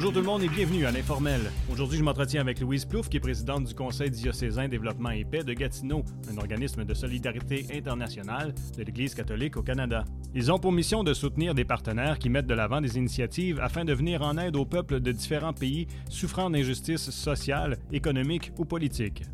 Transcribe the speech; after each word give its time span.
Bonjour 0.00 0.14
tout 0.14 0.20
le 0.20 0.26
monde 0.26 0.42
et 0.42 0.48
bienvenue 0.48 0.86
à 0.86 0.90
l'Informel. 0.90 1.42
Aujourd'hui, 1.70 1.98
je 1.98 2.02
m'entretiens 2.02 2.40
avec 2.40 2.58
Louise 2.60 2.86
Plouffe, 2.86 3.10
qui 3.10 3.18
est 3.18 3.20
présidente 3.20 3.64
du 3.64 3.74
Conseil 3.74 4.10
diocésain 4.10 4.66
Développement 4.66 5.10
et 5.10 5.26
Paix 5.26 5.44
de 5.44 5.52
Gatineau, 5.52 6.06
un 6.32 6.38
organisme 6.38 6.86
de 6.86 6.94
solidarité 6.94 7.66
internationale 7.74 8.54
de 8.78 8.82
l'Église 8.82 9.14
catholique 9.14 9.58
au 9.58 9.62
Canada. 9.62 10.06
Ils 10.34 10.50
ont 10.50 10.58
pour 10.58 10.72
mission 10.72 11.04
de 11.04 11.12
soutenir 11.12 11.54
des 11.54 11.66
partenaires 11.66 12.18
qui 12.18 12.30
mettent 12.30 12.46
de 12.46 12.54
l'avant 12.54 12.80
des 12.80 12.96
initiatives 12.96 13.60
afin 13.60 13.84
de 13.84 13.92
venir 13.92 14.22
en 14.22 14.38
aide 14.38 14.56
aux 14.56 14.64
peuples 14.64 15.00
de 15.00 15.12
différents 15.12 15.52
pays 15.52 15.86
souffrant 16.08 16.48
d'injustices 16.48 17.10
sociales, 17.10 17.76
économiques 17.92 18.52
ou 18.56 18.64
politiques. 18.64 19.24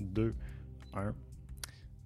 2, 0.00 0.34
1. 0.94 1.12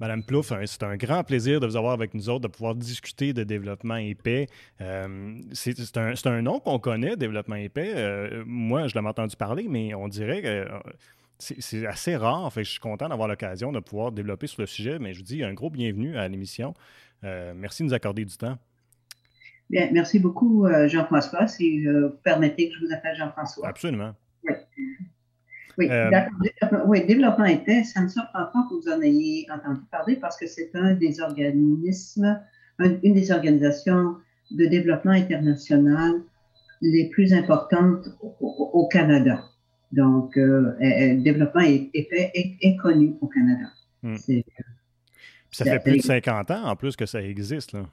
Madame 0.00 0.23
Plouffe, 0.23 0.52
hein, 0.52 0.60
c'est 0.66 0.82
un 0.82 0.96
grand 0.96 1.24
plaisir 1.24 1.59
de 1.60 1.66
vous 1.66 1.77
avoir 1.77 1.95
avec 1.95 2.12
nous 2.12 2.28
autres, 2.28 2.42
de 2.42 2.48
pouvoir 2.48 2.74
discuter 2.74 3.32
de 3.32 3.45
développement 3.45 3.96
épais. 3.96 4.46
Euh, 4.80 5.38
c'est 5.52 5.96
un, 5.96 6.14
un, 6.24 6.42
nom 6.42 6.60
qu'on 6.60 6.78
connaît, 6.78 7.16
développement 7.16 7.56
épais. 7.56 7.92
Euh, 7.96 8.45
moi, 8.46 8.88
je 8.88 8.95
l'ai 8.95 9.06
entendu 9.06 9.36
parler, 9.36 9.66
mais 9.69 9.95
on 9.95 10.09
dirait 10.09 10.42
que 10.42 10.48
euh, 10.48 10.69
c'est 11.38 11.86
assez 11.86 12.16
rare. 12.16 12.52
Fait, 12.52 12.64
je 12.64 12.72
suis 12.72 12.80
content 12.80 13.09
d'avoir 13.09 13.28
l'occasion 13.28 13.72
de 13.72 13.80
pouvoir 13.80 14.12
développer 14.12 14.46
sur 14.46 14.60
le 14.60 14.66
sujet, 14.66 14.98
mais 14.98 15.14
je 15.14 15.19
vous 15.19 15.24
dis 15.24 15.42
un 15.42 15.55
gros 15.55 15.70
bienvenue 15.70 16.16
à 16.16 16.28
l'émission. 16.28 16.74
merci 17.22 17.83
de 17.83 17.88
nous 17.88 17.94
accorder 17.94 18.24
du 18.24 18.36
temps. 18.36 18.58
Bien, 19.69 19.88
merci 19.92 20.19
beaucoup, 20.19 20.66
Jean-François. 20.86 21.47
Si 21.48 21.84
vous 21.84 22.10
permettez 22.22 22.69
que 22.69 22.74
je 22.77 22.86
vous 22.86 22.92
appelle 22.92 23.16
Jean-François. 23.16 23.66
Absolument. 23.66 24.14
Oui. 25.78 25.86
Oui, 25.88 25.90
euh, 25.90 26.10
oui, 26.86 27.06
développement 27.06 27.44
était, 27.44 27.84
ça 27.84 28.02
ne 28.02 28.08
surprend 28.08 28.46
pas 28.52 28.66
que 28.68 28.74
vous 28.74 28.88
en 28.88 29.00
ayez 29.02 29.46
entendu 29.50 29.80
parler 29.91 30.16
parce 30.16 30.36
que 30.38 30.46
c'est 30.46 30.70
un 30.74 30.94
des 30.94 31.20
organismes, 31.20 32.41
une 32.78 33.14
des 33.14 33.30
organisations 33.30 34.16
de 34.50 34.66
développement 34.66 35.12
international 35.12 36.22
les 36.80 37.08
plus 37.10 37.33
importantes 37.33 38.08
au, 38.41 38.88
Canada. 38.88 39.44
Donc, 39.92 40.36
euh, 40.36 40.74
le 40.80 41.22
développement 41.22 41.62
est, 41.62 41.90
est, 41.94 42.77
connu 42.77 43.14
au 43.20 43.28
Canada. 43.28 43.68
Hmm. 44.02 44.16
Ça 45.50 45.64
fait 45.64 45.80
plus 45.80 45.98
de 45.98 46.02
50 46.02 46.50
ans 46.50 46.64
en 46.64 46.77
plus 46.77 46.96
que 46.96 47.06
ça 47.06 47.22
existe. 47.22 47.72
Là. 47.72 47.86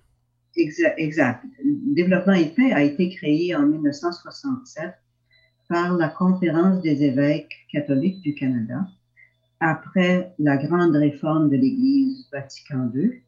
Exact. 0.55 0.95
exact. 0.97 1.45
Développement 1.63 2.33
épais 2.33 2.71
a 2.73 2.83
été 2.83 3.09
créé 3.09 3.55
en 3.55 3.63
1967 3.63 4.93
par 5.69 5.97
la 5.97 6.09
Conférence 6.09 6.81
des 6.81 7.03
évêques 7.03 7.65
catholiques 7.71 8.21
du 8.21 8.33
Canada 8.33 8.87
après 9.59 10.33
la 10.39 10.57
grande 10.57 10.95
réforme 10.95 11.49
de 11.49 11.55
l'Église 11.55 12.27
Vatican 12.31 12.91
II. 12.93 13.21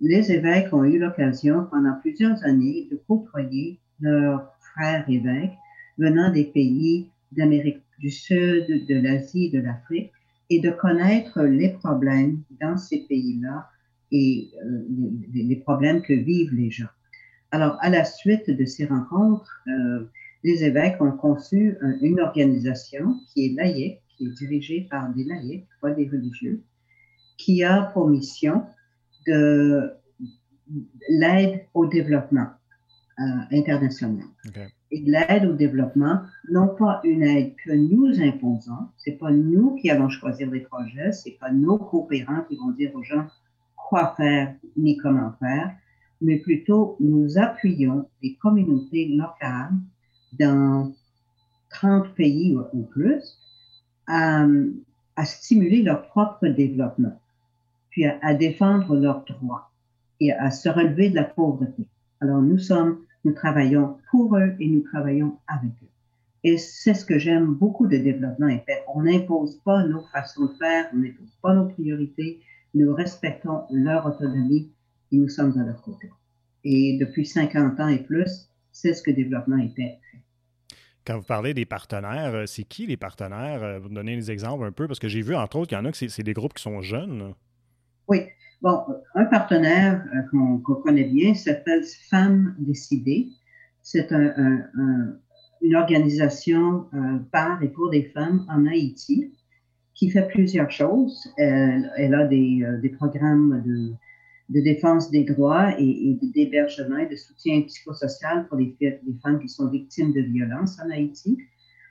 Les 0.00 0.32
évêques 0.32 0.72
ont 0.72 0.84
eu 0.84 0.98
l'occasion 0.98 1.66
pendant 1.70 1.94
plusieurs 2.00 2.42
années 2.44 2.88
de 2.90 2.96
côtoyer 3.06 3.78
leurs 4.00 4.50
frères 4.72 5.04
évêques 5.08 5.56
venant 5.98 6.30
des 6.30 6.44
pays 6.44 7.08
d'Amérique 7.32 7.82
du 7.98 8.10
Sud, 8.10 8.86
de 8.86 8.94
l'Asie, 8.94 9.50
de 9.50 9.60
l'Afrique, 9.60 10.12
et 10.50 10.60
de 10.60 10.70
connaître 10.70 11.42
les 11.42 11.70
problèmes 11.70 12.42
dans 12.60 12.78
ces 12.78 13.00
pays-là 13.00 13.68
et 14.10 14.50
euh, 14.64 14.84
les, 15.34 15.56
problèmes 15.56 16.00
que 16.00 16.14
vivent 16.14 16.54
les 16.54 16.70
gens. 16.70 16.88
Alors, 17.50 17.76
à 17.80 17.90
la 17.90 18.04
suite 18.04 18.48
de 18.48 18.64
ces 18.64 18.86
rencontres, 18.86 19.60
euh, 19.68 20.08
les 20.44 20.64
évêques 20.64 21.00
ont 21.00 21.12
conçu 21.12 21.76
une 22.00 22.20
organisation 22.20 23.20
qui 23.32 23.46
est 23.46 23.54
laïque, 23.54 24.00
qui 24.16 24.26
est 24.26 24.34
dirigée 24.38 24.86
par 24.90 25.12
des 25.12 25.24
laïcs, 25.24 25.66
pas 25.80 25.90
des 25.90 26.08
religieux, 26.08 26.62
qui 27.36 27.64
a 27.64 27.82
pour 27.92 28.08
mission 28.08 28.64
de 29.26 29.92
l'aide 31.08 31.64
au 31.74 31.86
développement 31.86 32.48
euh, 33.20 33.22
international. 33.52 34.26
Et 34.90 35.00
l'aide 35.00 35.44
au 35.44 35.52
développement, 35.54 36.20
non 36.50 36.68
pas 36.78 37.00
une 37.04 37.22
aide 37.22 37.54
que 37.64 37.72
nous 37.72 38.20
imposons, 38.22 38.88
c'est 38.96 39.18
pas 39.18 39.30
nous 39.30 39.74
qui 39.74 39.90
allons 39.90 40.08
choisir 40.08 40.50
les 40.50 40.60
projets, 40.60 41.12
c'est 41.12 41.36
pas 41.38 41.50
nos 41.50 41.78
coopérants 41.78 42.42
qui 42.48 42.56
vont 42.56 42.70
dire 42.70 42.94
aux 42.94 43.02
gens 43.02 43.26
quoi 43.76 44.14
faire 44.16 44.54
ni 44.76 44.96
comment 44.96 45.32
faire, 45.40 45.74
mais 46.20 46.38
plutôt 46.38 46.96
nous 47.00 47.38
appuyons 47.38 48.08
les 48.22 48.34
communautés 48.36 49.08
locales 49.08 49.72
dans 50.32 50.92
30 51.70 52.14
pays 52.14 52.56
ou 52.72 52.82
plus 52.82 53.38
à, 54.06 54.46
stimuler 55.24 55.82
leur 55.82 56.08
propre 56.08 56.46
développement, 56.48 57.20
puis 57.90 58.06
à, 58.06 58.34
défendre 58.34 58.96
leurs 58.96 59.24
droits 59.24 59.70
et 60.20 60.32
à 60.32 60.50
se 60.50 60.68
relever 60.68 61.10
de 61.10 61.16
la 61.16 61.24
pauvreté. 61.24 61.86
Alors 62.20 62.42
nous 62.42 62.58
sommes, 62.58 62.98
nous 63.24 63.32
travaillons 63.32 63.98
pour 64.10 64.36
eux 64.36 64.54
et 64.58 64.68
nous 64.68 64.80
travaillons 64.80 65.36
avec 65.46 65.70
eux. 65.82 65.88
Et 66.44 66.56
c'est 66.56 66.94
ce 66.94 67.04
que 67.04 67.18
j'aime 67.18 67.54
beaucoup 67.54 67.86
de 67.86 67.96
développement. 67.96 68.48
On 68.94 69.02
n'impose 69.02 69.56
pas 69.64 69.84
nos 69.84 70.02
façons 70.12 70.46
de 70.46 70.54
faire, 70.54 70.88
on 70.94 70.98
n'impose 70.98 71.36
pas 71.42 71.54
nos 71.54 71.66
priorités, 71.66 72.40
nous 72.74 72.94
respectons 72.94 73.62
leur 73.70 74.06
autonomie 74.06 74.70
et 75.10 75.16
nous 75.16 75.28
sommes 75.28 75.58
à 75.58 75.64
leur 75.64 75.82
côté. 75.82 76.10
Et 76.64 76.98
depuis 76.98 77.26
50 77.26 77.80
ans 77.80 77.88
et 77.88 77.98
plus, 78.02 78.48
c'est 78.80 78.94
ce 78.94 79.02
que 79.02 79.10
développement 79.10 79.58
était 79.58 79.98
quand 81.08 81.16
vous 81.16 81.24
parlez 81.24 81.54
des 81.54 81.64
partenaires, 81.64 82.34
euh, 82.34 82.44
c'est 82.46 82.64
qui 82.64 82.86
les 82.86 82.98
partenaires? 82.98 83.62
Euh, 83.62 83.78
vous 83.78 83.88
me 83.88 83.94
donnez 83.94 84.14
des 84.14 84.30
exemples 84.30 84.64
un 84.64 84.72
peu, 84.72 84.86
parce 84.86 84.98
que 84.98 85.08
j'ai 85.08 85.22
vu, 85.22 85.34
entre 85.34 85.56
autres, 85.56 85.68
qu'il 85.68 85.78
y 85.78 85.80
en 85.80 85.86
a 85.86 85.90
que 85.90 85.96
c'est 85.96 86.22
des 86.22 86.34
groupes 86.34 86.52
qui 86.52 86.62
sont 86.62 86.82
jeunes. 86.82 87.34
Oui. 88.08 88.18
Bon, 88.60 88.82
un 89.14 89.24
partenaire 89.24 90.04
euh, 90.14 90.58
qu'on 90.60 90.74
connaît 90.74 91.04
bien 91.04 91.32
s'appelle 91.34 91.82
Femmes 92.10 92.54
décidées. 92.58 93.28
C'est 93.80 94.12
une 94.12 95.74
organisation 95.74 96.90
par 97.32 97.62
et 97.62 97.68
pour 97.68 97.88
des 97.88 98.02
femmes 98.14 98.44
en 98.50 98.66
Haïti 98.66 99.32
qui 99.94 100.10
fait 100.10 100.28
plusieurs 100.28 100.70
choses. 100.70 101.32
Elle, 101.38 102.14
a 102.14 102.26
des, 102.26 102.62
des 102.82 102.90
programmes 102.90 103.62
de 103.64 103.94
de 104.48 104.60
défense 104.60 105.10
des 105.10 105.24
droits 105.24 105.78
et, 105.78 106.18
d'hébergement 106.34 106.98
et 106.98 107.06
de 107.06 107.16
soutien 107.16 107.62
psychosocial 107.62 108.46
pour 108.48 108.58
les, 108.58 108.74
femmes 109.22 109.40
qui 109.40 109.48
sont 109.48 109.68
victimes 109.68 110.12
de 110.12 110.22
violences 110.22 110.80
en 110.80 110.90
Haïti, 110.90 111.38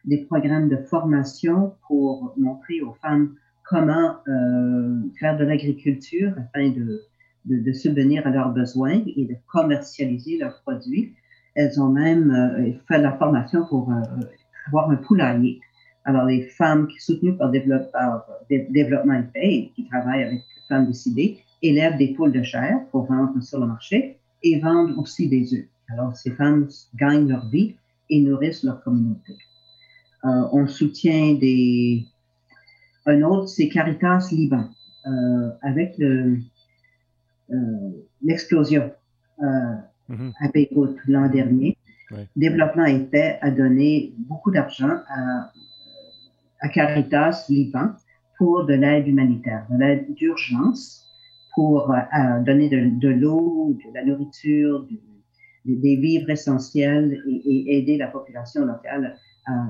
des 0.06 0.26
programmes 0.26 0.70
de 0.70 0.78
formation 0.78 1.74
pour 1.88 2.34
montrer 2.38 2.82
aux 2.82 2.94
femmes 2.94 3.36
comment 3.70 4.16
euh, 4.28 5.02
faire 5.20 5.38
de 5.38 5.44
l'agriculture 5.44 6.34
afin 6.38 6.70
de, 6.70 7.02
de, 7.46 7.74
subvenir 7.74 8.26
à 8.26 8.30
leurs 8.30 8.54
besoins 8.54 9.04
et 9.06 9.26
de 9.26 9.36
commercialiser 9.52 10.38
leurs 10.38 10.62
produits. 10.62 11.14
Elles 11.54 11.80
ont 11.82 11.90
même 11.90 12.32
euh, 12.32 12.72
fait 12.88 13.00
la 13.00 13.12
formation 13.18 13.66
pour 13.68 13.92
euh, 13.92 14.02
avoir 14.68 14.90
un 14.90 14.96
poulailler. 14.96 15.60
Alors, 16.06 16.26
les 16.26 16.44
femmes 16.44 16.88
soutenues 16.98 17.36
par, 17.36 17.52
par 17.92 18.26
Développement 18.50 19.22
et 19.36 19.72
qui 19.76 19.86
travaillent 19.90 20.24
avec 20.24 20.42
Femmes 20.70 20.88
décidées, 20.88 21.40
élèvent 21.62 21.98
des 21.98 22.14
poules 22.14 22.32
de 22.32 22.44
chair 22.44 22.80
pour 22.92 23.06
vendre 23.06 23.42
sur 23.42 23.60
le 23.60 23.68
marché 23.68 24.18
et 24.44 24.60
vendent 24.60 24.98
aussi 24.98 25.28
des 25.28 25.54
œufs. 25.54 25.66
Alors, 25.90 26.16
ces 26.16 26.32
femmes 26.32 26.68
gagnent 26.96 27.28
leur 27.28 27.48
vie 27.50 27.76
et 28.10 28.20
nourrissent 28.20 28.64
leur 28.64 28.84
communauté. 28.84 29.34
Euh, 30.26 30.48
on 30.52 30.68
soutient 30.68 31.36
des... 31.36 32.06
Un 33.06 33.22
autre, 33.22 33.48
c'est 33.48 33.70
Caritas 33.70 34.28
Liban. 34.32 34.70
Euh, 35.06 35.52
avec 35.62 35.98
euh, 36.02 36.36
l'explosion 38.22 38.92
mm-hmm. 39.40 40.34
à 40.42 40.50
Beyrouth 40.50 40.98
l'an 41.08 41.30
dernier, 41.30 41.78
Développement 42.36 42.86
était 42.86 43.38
à 43.42 43.52
donner 43.52 44.14
beaucoup 44.18 44.52
d'argent 44.52 45.00
à, 45.10 45.52
à 46.62 46.70
Caritas 46.70 47.46
Liban 47.50 47.92
pour 48.38 48.66
de 48.66 48.74
l'aide 48.74 49.08
humanitaire, 49.08 49.66
de 49.70 49.78
l'aide 49.78 50.14
d'urgence 50.14 51.07
pour 51.58 51.90
euh, 51.90 52.40
donner 52.46 52.70
de, 52.70 53.08
l'eau, 53.08 53.76
de 53.84 53.92
la 53.92 54.06
nourriture, 54.06 54.86
des 55.66 55.96
vivres 55.96 56.30
essentiels 56.30 57.20
et, 57.28 57.80
aider 57.80 57.98
la 57.98 58.10
population 58.10 58.64
locale 58.64 59.18
à 59.48 59.66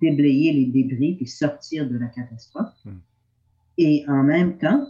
déblayer 0.00 0.52
les 0.52 0.66
débris 0.66 1.18
et 1.20 1.26
sortir 1.26 1.90
de 1.90 1.98
la 1.98 2.06
catastrophe. 2.06 2.70
Hmm. 2.84 2.98
Et 3.76 4.04
en 4.06 4.22
même 4.22 4.56
temps, 4.56 4.86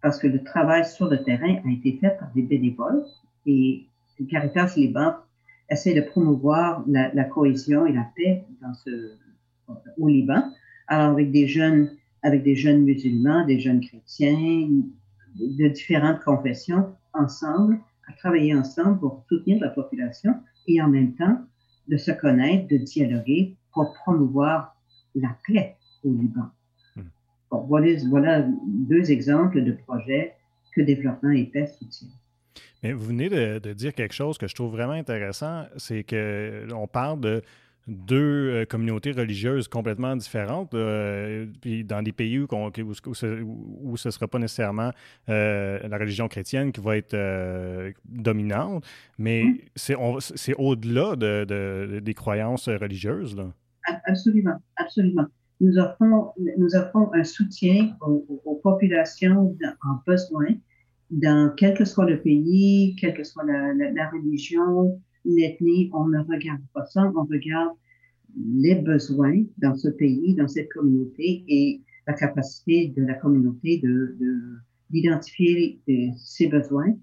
parce 0.00 0.20
que 0.20 0.28
le 0.28 0.44
travail 0.44 0.86
sur 0.86 1.08
le 1.08 1.24
terrain 1.24 1.56
a 1.66 1.72
été 1.72 1.98
fait 2.00 2.16
par 2.20 2.30
des 2.36 2.42
bénévoles 2.42 3.02
et 3.44 3.84
Caritas 4.30 4.74
Liban 4.76 5.14
essaie 5.68 5.92
de 5.92 6.02
promouvoir 6.02 6.84
la, 6.86 7.24
cohésion 7.24 7.84
et 7.84 7.92
la 7.92 8.06
paix 8.14 8.44
dans 8.62 8.74
ce, 8.74 9.10
au 9.98 10.06
Liban. 10.06 10.52
Alors 10.86 11.10
avec 11.10 11.32
des 11.32 11.48
jeunes, 11.48 11.90
avec 12.22 12.44
des 12.44 12.54
jeunes 12.54 12.84
musulmans, 12.84 13.44
des 13.44 13.58
jeunes 13.58 13.80
chrétiens, 13.80 14.68
de 15.36 15.68
différentes 15.68 16.20
confessions 16.20 16.94
ensemble, 17.14 17.78
à 18.08 18.12
travailler 18.14 18.54
ensemble 18.54 18.98
pour 19.00 19.24
soutenir 19.28 19.60
la 19.60 19.70
population 19.70 20.34
et 20.66 20.80
en 20.80 20.88
même 20.88 21.14
temps 21.14 21.38
de 21.88 21.96
se 21.96 22.10
connaître, 22.10 22.68
de 22.68 22.76
dialoguer 22.76 23.56
pour 23.72 23.92
promouvoir 23.94 24.76
la 25.14 25.36
paix 25.46 25.76
au 26.04 26.10
Liban. 26.10 26.50
Hmm. 26.96 27.02
Bon, 27.50 27.60
voilà, 27.66 27.92
voilà, 28.08 28.46
deux 28.66 29.10
exemples 29.10 29.62
de 29.62 29.72
projets 29.72 30.34
que 30.74 30.82
Développement 30.82 31.30
et 31.30 31.44
Paix 31.44 31.66
soutient. 31.78 32.08
Mais 32.82 32.92
vous 32.92 33.06
venez 33.06 33.28
de, 33.28 33.72
dire 33.72 33.94
quelque 33.94 34.14
chose 34.14 34.38
que 34.38 34.46
je 34.46 34.54
trouve 34.54 34.70
vraiment 34.70 34.92
intéressant, 34.92 35.64
c'est 35.76 36.04
qu'on 36.04 36.86
parle 36.86 37.20
de 37.20 37.42
deux 37.88 38.50
euh, 38.50 38.64
communautés 38.66 39.12
religieuses 39.12 39.66
complètement 39.66 40.14
différentes, 40.14 40.74
euh, 40.74 41.46
puis 41.60 41.84
dans 41.84 42.02
des 42.02 42.12
pays 42.12 42.38
où, 42.38 42.46
où, 42.50 42.70
où, 42.76 43.96
ce 43.96 44.08
ne 44.08 44.12
sera 44.12 44.28
pas 44.28 44.38
nécessairement 44.38 44.90
euh, 45.28 45.78
la 45.88 45.98
religion 45.98 46.28
chrétienne 46.28 46.70
qui 46.70 46.80
va 46.80 46.98
être 46.98 47.16
dominante, 48.04 48.84
mais 49.18 49.44
mm. 49.44 50.18
c'est 50.26 50.54
au-delà 50.58 51.16
de, 51.16 52.00
des 52.00 52.14
croyances 52.14 52.68
religieuses. 52.68 53.34
Là. 53.34 53.52
Absolument, 54.04 54.56
absolument. 54.76 55.26
Nous 55.60 55.78
offrons, 55.78 56.32
nous 56.58 56.76
offrons 56.76 57.10
un 57.14 57.24
soutien 57.24 57.96
aux, 58.00 58.60
populations 58.62 59.56
en 59.82 60.02
besoin 60.06 60.48
dans 61.10 61.52
quel 61.56 61.76
que 61.76 61.84
soit 61.84 62.04
le 62.04 62.20
pays, 62.20 62.94
quelle 63.00 63.14
que 63.14 63.24
soit 63.24 63.44
la, 63.44 63.72
la 63.72 64.10
religion, 64.10 65.00
l'ethnie, 65.28 65.90
on 65.92 66.08
ne 66.08 66.18
regarde 66.20 66.62
pas 66.74 66.86
ça, 66.86 67.12
on 67.14 67.24
regarde 67.24 67.76
les 68.36 68.76
besoins 68.76 69.42
dans 69.58 69.76
ce 69.76 69.88
pays, 69.88 70.34
dans 70.34 70.48
cette 70.48 70.70
communauté 70.72 71.44
et 71.48 71.80
la 72.06 72.14
capacité 72.14 72.88
de 72.96 73.04
la 73.04 73.14
communauté 73.14 73.78
de, 73.82 74.16
d'identifier 74.90 75.80
de, 75.86 76.08
ses 76.16 76.48
besoins 76.48 76.94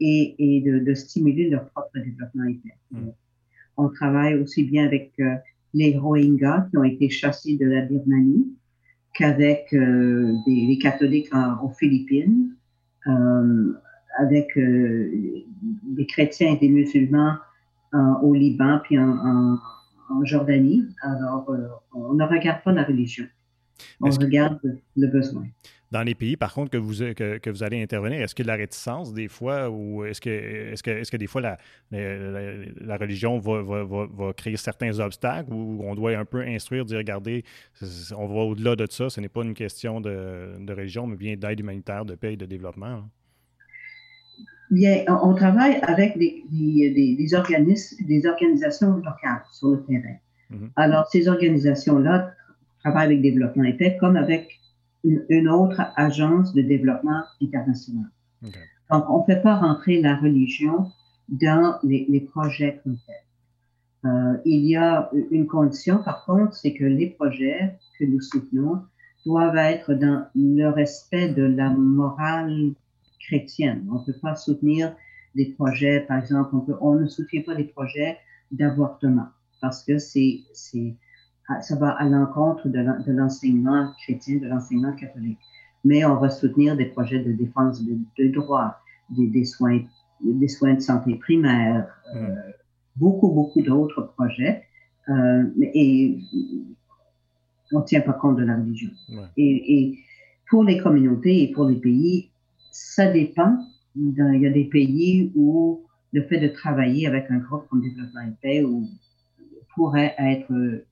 et, 0.00 0.34
et 0.38 0.60
de, 0.60 0.78
de, 0.78 0.94
stimuler 0.94 1.50
leur 1.50 1.68
propre 1.70 1.90
développement 1.94 2.42
interne. 2.42 2.78
Hmm. 2.90 3.10
On 3.76 3.88
travaille 3.88 4.34
aussi 4.34 4.64
bien 4.64 4.84
avec 4.84 5.12
euh, 5.20 5.34
les 5.74 5.96
Rohingyas 5.96 6.68
qui 6.70 6.76
ont 6.76 6.84
été 6.84 7.08
chassés 7.08 7.56
de 7.56 7.66
la 7.66 7.82
Birmanie 7.82 8.52
qu'avec 9.14 9.72
euh, 9.72 10.34
des, 10.46 10.66
les 10.66 10.78
catholiques 10.78 11.30
aux 11.62 11.70
Philippines, 11.70 12.54
euh, 13.06 13.72
avec 14.18 14.48
des 14.56 16.06
chrétiens 16.06 16.54
et 16.54 16.58
des 16.58 16.68
musulmans 16.68 17.36
au 17.92 18.34
Liban, 18.34 18.80
puis 18.82 18.98
en, 18.98 19.10
en, 19.10 19.58
en 20.12 20.24
Jordanie. 20.24 20.86
Alors, 21.02 21.48
euh, 21.50 21.68
on 21.92 22.14
ne 22.14 22.24
regarde 22.24 22.62
pas 22.62 22.72
la 22.72 22.84
religion. 22.84 23.26
On 24.00 24.10
regarde 24.10 24.60
le 24.96 25.06
besoin. 25.08 25.46
Dans 25.90 26.02
les 26.02 26.14
pays, 26.14 26.38
par 26.38 26.54
contre, 26.54 26.70
que 26.70 26.78
vous, 26.78 26.94
que, 26.94 27.50
vous 27.50 27.62
allez 27.62 27.82
intervenir, 27.82 28.22
est-ce 28.22 28.34
qu'il 28.34 28.46
y 28.46 28.48
a 28.48 28.52
de 28.52 28.56
la 28.56 28.62
réticence 28.62 29.12
des 29.12 29.28
fois 29.28 29.68
ou 29.68 30.04
est-ce 30.04 30.22
que, 30.22 30.30
est 30.30 30.82
que, 30.82 30.90
est 30.90 31.10
que 31.10 31.16
des 31.18 31.26
fois 31.26 31.42
la, 31.42 31.58
la, 31.90 32.96
religion 32.96 33.38
va, 33.38 33.62
va, 33.62 33.84
va, 33.84 34.32
créer 34.32 34.56
certains 34.56 34.98
obstacles 35.00 35.52
ou 35.52 35.82
on 35.84 35.94
doit 35.94 36.16
un 36.16 36.24
peu 36.24 36.40
instruire, 36.40 36.86
dire 36.86 36.96
regardez, 36.96 37.44
on 38.16 38.26
va 38.26 38.40
au-delà 38.40 38.74
de 38.74 38.86
ça, 38.88 39.10
ce 39.10 39.20
n'est 39.20 39.28
pas 39.28 39.42
une 39.42 39.52
question 39.52 40.00
de, 40.00 40.56
de 40.60 40.72
religion, 40.72 41.06
mais 41.06 41.16
bien 41.16 41.36
d'aide 41.36 41.60
humanitaire, 41.60 42.06
de 42.06 42.14
paix 42.14 42.34
et 42.34 42.36
de 42.38 42.46
développement? 42.46 42.86
Hein? 42.86 43.10
Bien, 44.72 45.04
on 45.22 45.34
travaille 45.34 45.76
avec 45.82 46.16
des, 46.16 46.44
des, 46.50 47.14
des, 47.14 47.34
organismes, 47.34 48.06
des 48.06 48.26
organisations 48.26 48.96
locales 48.96 49.44
sur 49.52 49.68
le 49.68 49.84
terrain. 49.84 50.16
Mhm. 50.48 50.70
Alors, 50.76 51.06
ces 51.08 51.28
organisations-là 51.28 52.32
travaillent 52.80 53.08
avec 53.08 53.20
Développement 53.20 53.64
épais 53.64 53.98
comme 54.00 54.16
avec 54.16 54.58
une, 55.04 55.48
autre 55.48 55.82
agence 55.96 56.54
de 56.54 56.62
développement 56.62 57.22
international. 57.42 58.06
Donc, 58.90 59.04
on 59.10 59.20
ne 59.20 59.24
fait 59.26 59.42
pas 59.42 59.56
rentrer 59.56 60.00
la 60.00 60.16
religion 60.16 60.90
dans 61.28 61.78
les, 61.82 62.06
les 62.08 62.20
projets 62.20 62.80
comme 62.82 62.96
euh, 64.04 64.36
il 64.46 64.64
y 64.64 64.74
a 64.74 65.10
une 65.30 65.46
condition, 65.46 66.02
par 66.02 66.24
contre, 66.24 66.54
c'est 66.54 66.72
que 66.72 66.84
les 66.84 67.10
projets 67.10 67.76
que 67.98 68.04
nous 68.04 68.20
soutenons 68.20 68.82
doivent 69.26 69.56
être 69.56 69.92
dans 69.92 70.26
le 70.34 70.68
respect 70.70 71.28
de 71.28 71.44
la 71.44 71.70
morale 71.70 72.72
chrétienne. 73.26 73.86
On 73.90 74.00
ne 74.00 74.04
peut 74.04 74.18
pas 74.20 74.34
soutenir 74.36 74.94
des 75.34 75.46
projets, 75.46 76.00
par 76.00 76.18
exemple, 76.18 76.54
on, 76.80 76.94
ne 76.94 77.06
soutient 77.06 77.42
pas 77.42 77.54
des 77.54 77.64
projets 77.64 78.18
d'avortement 78.50 79.28
parce 79.60 79.82
que 79.84 79.98
c'est, 79.98 80.40
c'est, 80.52 80.94
ah, 81.48 81.60
ça 81.62 81.76
va 81.76 81.90
à 81.90 82.04
l'encontre 82.04 82.68
de 82.68 83.12
l'enseignement 83.12 83.92
chrétien, 84.02 84.38
de 84.38 84.46
l'enseignement 84.46 84.94
catholique. 84.94 85.38
Mais 85.84 86.04
on 86.04 86.16
va 86.16 86.30
soutenir 86.30 86.76
des 86.76 86.86
projets 86.86 87.20
de 87.20 87.32
défense 87.32 87.82
de, 87.82 88.28
droits, 88.28 88.76
des, 89.10 89.44
soins, 89.44 89.80
des 90.20 90.48
soins 90.48 90.74
de 90.74 90.80
santé 90.80 91.16
primaire, 91.16 91.86
euh, 92.14 92.28
mm. 92.28 92.36
beaucoup, 92.96 93.30
beaucoup 93.30 93.62
d'autres 93.62 94.02
projets. 94.14 94.64
Euh, 95.08 95.44
et 95.60 96.18
on 97.72 97.80
ne 97.80 97.84
tient 97.84 98.02
pas 98.02 98.12
compte 98.12 98.36
de 98.36 98.44
la 98.44 98.56
religion. 98.56 98.90
Et, 99.36 99.74
et, 99.74 99.98
pour 100.48 100.64
les 100.64 100.76
communautés 100.76 101.44
et 101.44 101.52
pour 101.52 101.64
les 101.64 101.76
pays, 101.76 102.31
ça 102.72 103.10
dépend. 103.10 103.58
Il 103.94 104.14
y 104.16 104.46
a 104.46 104.50
des 104.50 104.64
pays 104.64 105.30
où 105.36 105.84
le 106.12 106.22
fait 106.22 106.40
de 106.40 106.48
travailler 106.48 107.06
avec 107.06 107.30
un 107.30 107.38
groupe 107.38 107.68
comme 107.68 107.82
Développement 107.82 108.22
et 108.22 108.34
Paix 108.42 108.64
pourrait 109.74 110.14
être 110.18 110.84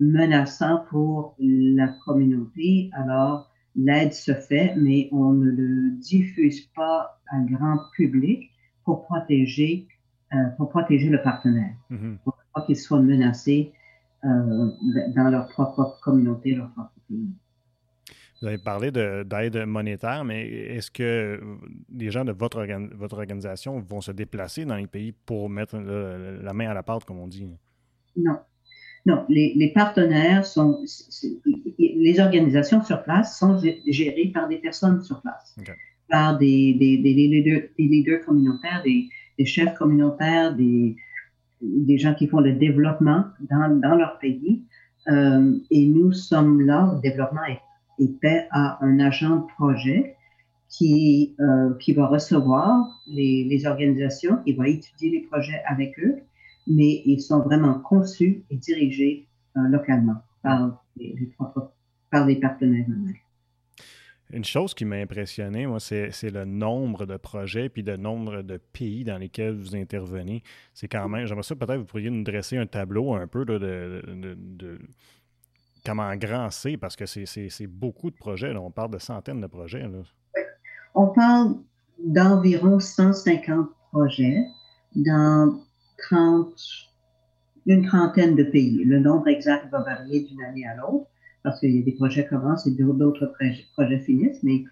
menaçant 0.00 0.84
pour 0.90 1.36
la 1.38 1.88
communauté. 2.04 2.90
Alors, 2.92 3.50
l'aide 3.76 4.12
se 4.12 4.32
fait, 4.32 4.74
mais 4.76 5.08
on 5.12 5.32
ne 5.32 5.50
le 5.50 5.90
diffuse 5.98 6.62
pas 6.76 7.20
à 7.28 7.40
grand 7.40 7.78
public 7.96 8.50
pour 8.84 9.04
protéger, 9.04 9.88
euh, 10.32 10.36
pour 10.56 10.68
protéger 10.70 11.08
le 11.08 11.22
partenaire, 11.22 11.74
mm-hmm. 11.90 12.18
pour 12.24 12.36
pas 12.54 12.62
qu'il 12.62 12.76
soit 12.76 13.00
menacé 13.00 13.72
euh, 14.24 14.70
dans 15.14 15.30
leur 15.30 15.48
propre 15.48 15.98
communauté, 16.02 16.54
leur 16.54 16.70
propre 16.70 16.92
pays. 17.08 17.28
Vous 18.44 18.48
avez 18.48 18.58
parlé 18.58 18.90
d'aide 18.90 19.64
monétaire, 19.64 20.22
mais 20.22 20.46
est-ce 20.46 20.90
que 20.90 21.40
les 21.90 22.10
gens 22.10 22.26
de 22.26 22.32
votre, 22.32 22.62
votre 22.94 23.16
organisation 23.16 23.80
vont 23.80 24.02
se 24.02 24.12
déplacer 24.12 24.66
dans 24.66 24.76
les 24.76 24.86
pays 24.86 25.12
pour 25.24 25.48
mettre 25.48 25.78
la 25.78 26.52
main 26.52 26.68
à 26.68 26.74
la 26.74 26.82
pâte, 26.82 27.06
comme 27.06 27.20
on 27.20 27.26
dit? 27.26 27.48
Non. 28.14 28.36
Non, 29.06 29.24
les, 29.30 29.72
partenaires 29.74 30.44
sont. 30.44 30.84
Les 31.78 32.20
organisations 32.20 32.82
sur 32.84 33.02
place 33.02 33.38
sont 33.38 33.58
gérées 33.86 34.30
par 34.34 34.46
des 34.46 34.58
personnes 34.58 35.00
sur 35.00 35.22
place, 35.22 35.56
par 36.10 36.36
des, 36.36 36.74
des, 36.74 36.98
leaders, 37.78 38.26
communautaires, 38.26 38.82
des, 38.84 39.46
chefs 39.46 39.74
communautaires, 39.78 40.54
des, 40.54 40.96
des 41.62 41.96
gens 41.96 42.12
qui 42.12 42.26
font 42.26 42.40
le 42.40 42.52
développement 42.52 43.24
dans, 43.48 43.80
dans 43.80 43.94
leur 43.94 44.18
pays. 44.18 44.62
Euh, 45.08 45.58
et 45.70 45.86
nous 45.86 46.12
sommes 46.12 46.60
là, 46.60 46.92
le 46.94 47.00
développement 47.00 47.44
est 47.44 47.60
et 47.98 48.08
paie 48.08 48.46
à 48.50 48.78
un 48.84 48.98
agent 48.98 49.36
de 49.36 49.46
projet 49.56 50.16
qui, 50.68 51.36
euh, 51.40 51.74
qui 51.78 51.92
va 51.92 52.06
recevoir 52.06 53.00
les, 53.06 53.44
les, 53.44 53.66
organisations, 53.66 54.38
qui 54.44 54.54
va 54.54 54.68
étudier 54.68 55.10
les 55.10 55.20
projets 55.20 55.62
avec 55.66 55.98
eux, 56.00 56.16
mais 56.66 57.02
ils 57.04 57.20
sont 57.20 57.40
vraiment 57.40 57.78
conçus 57.78 58.44
et 58.50 58.56
dirigés 58.56 59.28
euh, 59.56 59.60
localement 59.68 60.16
par 60.42 60.84
les, 60.96 61.16
par 62.10 62.26
les 62.26 62.36
partenaires 62.36 62.86
Une 64.32 64.44
chose 64.44 64.74
qui 64.74 64.84
m'a 64.84 64.96
impressionné, 64.96 65.66
moi, 65.66 65.78
c'est 65.78 66.30
le 66.30 66.44
nombre 66.44 67.06
de 67.06 67.16
projets 67.16 67.68
puis 67.68 67.82
le 67.82 67.96
nombre 67.96 68.42
de 68.42 68.56
pays 68.56 69.04
dans 69.04 69.18
lesquels 69.18 69.54
vous 69.54 69.76
intervenez. 69.76 70.42
C'est 70.72 70.88
quand 70.88 71.08
même, 71.08 71.26
j'aimerais 71.26 71.44
ça 71.44 71.54
peut-être 71.54 71.78
vous 71.78 71.84
pourriez 71.84 72.10
nous 72.10 72.24
dresser 72.24 72.56
un 72.56 72.66
tableau 72.66 73.14
un 73.14 73.28
peu 73.28 73.44
de, 73.44 73.58
de 73.58 74.80
comment 75.84 76.14
grand 76.16 76.50
c'est, 76.50 76.76
parce 76.76 76.96
que 76.96 77.06
c'est 77.06 77.66
beaucoup 77.66 78.10
de 78.10 78.16
projets. 78.16 78.54
On 78.56 78.70
parle 78.70 78.92
de 78.92 78.98
centaines 78.98 79.40
de 79.40 79.46
projets. 79.46 79.84
On 80.94 81.08
parle 81.08 81.56
d'environ 81.98 82.80
150 82.80 83.68
projets 83.92 84.44
dans 84.96 85.60
30, 86.08 86.52
une 87.66 87.86
trentaine 87.86 88.36
de 88.36 88.44
pays. 88.44 88.84
Le 88.84 88.98
nombre 88.98 89.28
exact 89.28 89.70
va 89.70 89.82
varier 89.82 90.24
d'une 90.24 90.42
année 90.42 90.66
à 90.66 90.76
l'autre 90.76 91.06
parce 91.42 91.60
qu'il 91.60 91.76
y 91.76 91.80
a 91.80 91.84
des 91.84 91.92
projets 91.92 92.26
commencent 92.26 92.66
et 92.66 92.70
d'autres 92.70 93.26
projets, 93.74 93.98
finissent, 94.00 94.42
mais 94.42 94.64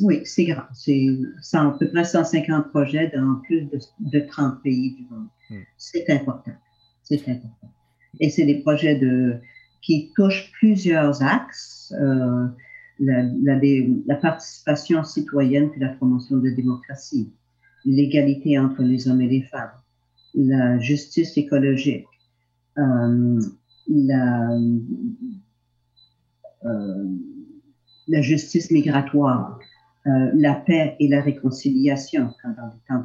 oui, 0.00 0.20
c'est 0.24 0.44
grand. 0.44 0.66
C'est 0.72 1.08
à 1.54 1.76
peu 1.78 1.88
près 1.90 2.04
150 2.04 2.70
projets 2.70 3.10
dans 3.14 3.36
plus 3.44 3.68
de, 3.98 4.20
30 4.20 4.62
pays 4.62 4.94
du 4.94 5.02
monde. 5.10 5.26
Hmm. 5.50 5.62
C'est 5.76 6.08
important. 6.10 6.52
C'est 7.02 7.28
important. 7.28 7.72
Et 8.20 8.30
c'est 8.30 8.44
des 8.44 8.60
projets 8.60 8.96
de 8.96 9.40
qui 9.82 10.12
touche 10.14 10.50
plusieurs 10.52 11.22
axes, 11.22 11.94
euh, 12.00 12.46
la, 12.98 14.16
participation 14.16 15.02
citoyenne 15.04 15.70
puis 15.70 15.80
la 15.80 15.90
promotion 15.90 16.36
de 16.36 16.48
la 16.48 16.54
démocratie, 16.54 17.32
l'égalité 17.84 18.58
entre 18.58 18.82
les 18.82 19.08
hommes 19.08 19.22
et 19.22 19.28
les 19.28 19.42
femmes, 19.42 19.70
la 20.34 20.78
justice 20.78 21.36
écologique, 21.38 22.06
euh, 22.78 23.40
la, 23.88 24.50
euh, 26.64 27.04
la 28.08 28.22
justice 28.22 28.70
migratoire, 28.70 29.58
la 30.04 30.54
paix 30.54 30.96
et 30.98 31.08
la 31.08 31.20
réconciliation 31.20 32.30
dans 32.44 32.70
les 32.72 32.80
temps 32.88 33.04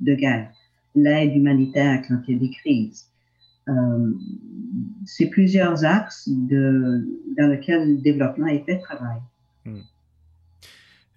de 0.00 0.14
guerre, 0.14 0.50
l'aide 0.94 1.36
humanitaire 1.36 2.02
quand 2.06 2.18
il 2.26 2.34
y 2.34 2.36
a 2.36 2.40
des 2.40 2.50
crises, 2.50 3.11
euh, 3.68 4.12
c'est 5.04 5.26
plusieurs 5.26 5.84
axes 5.84 6.28
dans 6.28 7.50
lesquels 7.50 7.96
le 7.96 8.00
développement 8.00 8.46
est 8.46 8.64
fait 8.64 8.78
travail. 8.78 9.20
Hmm. 9.64 9.80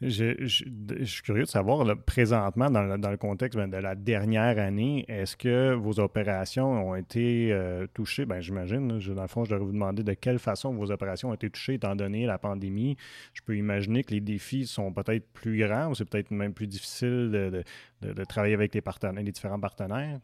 Je, 0.01 0.45
suis 0.45 1.23
curieux 1.23 1.43
de 1.43 1.49
savoir, 1.49 1.85
présentement, 2.05 2.69
dans 2.69 3.11
le, 3.11 3.17
contexte 3.17 3.57
ben, 3.57 3.69
de 3.69 3.77
la 3.77 3.95
dernière 3.95 4.59
année, 4.59 5.05
est-ce 5.07 5.37
que 5.37 5.73
vos 5.73 5.99
opérations 6.01 6.89
ont 6.89 6.95
été 6.95 7.53
euh, 7.53 7.87
touchées? 7.93 8.25
Ben, 8.25 8.41
J'imagine, 8.41 8.87
dans 8.89 9.21
le 9.21 9.27
fond, 9.27 9.45
je 9.45 9.51
devrais 9.51 9.65
vous 9.65 9.71
demander 9.71 10.03
de 10.03 10.13
quelle 10.13 10.37
façon 10.37 10.73
vos 10.73 10.91
opérations 10.91 11.29
ont 11.29 11.33
été 11.33 11.49
touchées 11.49 11.75
étant 11.75 11.95
donné 11.95 12.25
la 12.25 12.37
pandémie. 12.37 12.97
Je 13.33 13.41
peux 13.41 13.55
imaginer 13.55 14.03
que 14.03 14.11
les 14.11 14.19
défis 14.19 14.67
sont 14.67 14.91
peut-être 14.91 15.27
plus 15.31 15.57
grands 15.65 15.89
ou 15.89 15.95
c'est 15.95 16.05
peut-être 16.05 16.29
même 16.29 16.53
plus 16.53 16.67
difficile 16.67 17.31
de, 17.31 18.23
travailler 18.25 18.53
avec 18.53 18.75
les 18.75 18.81
différents 19.31 19.59
partenaires. 19.59 20.19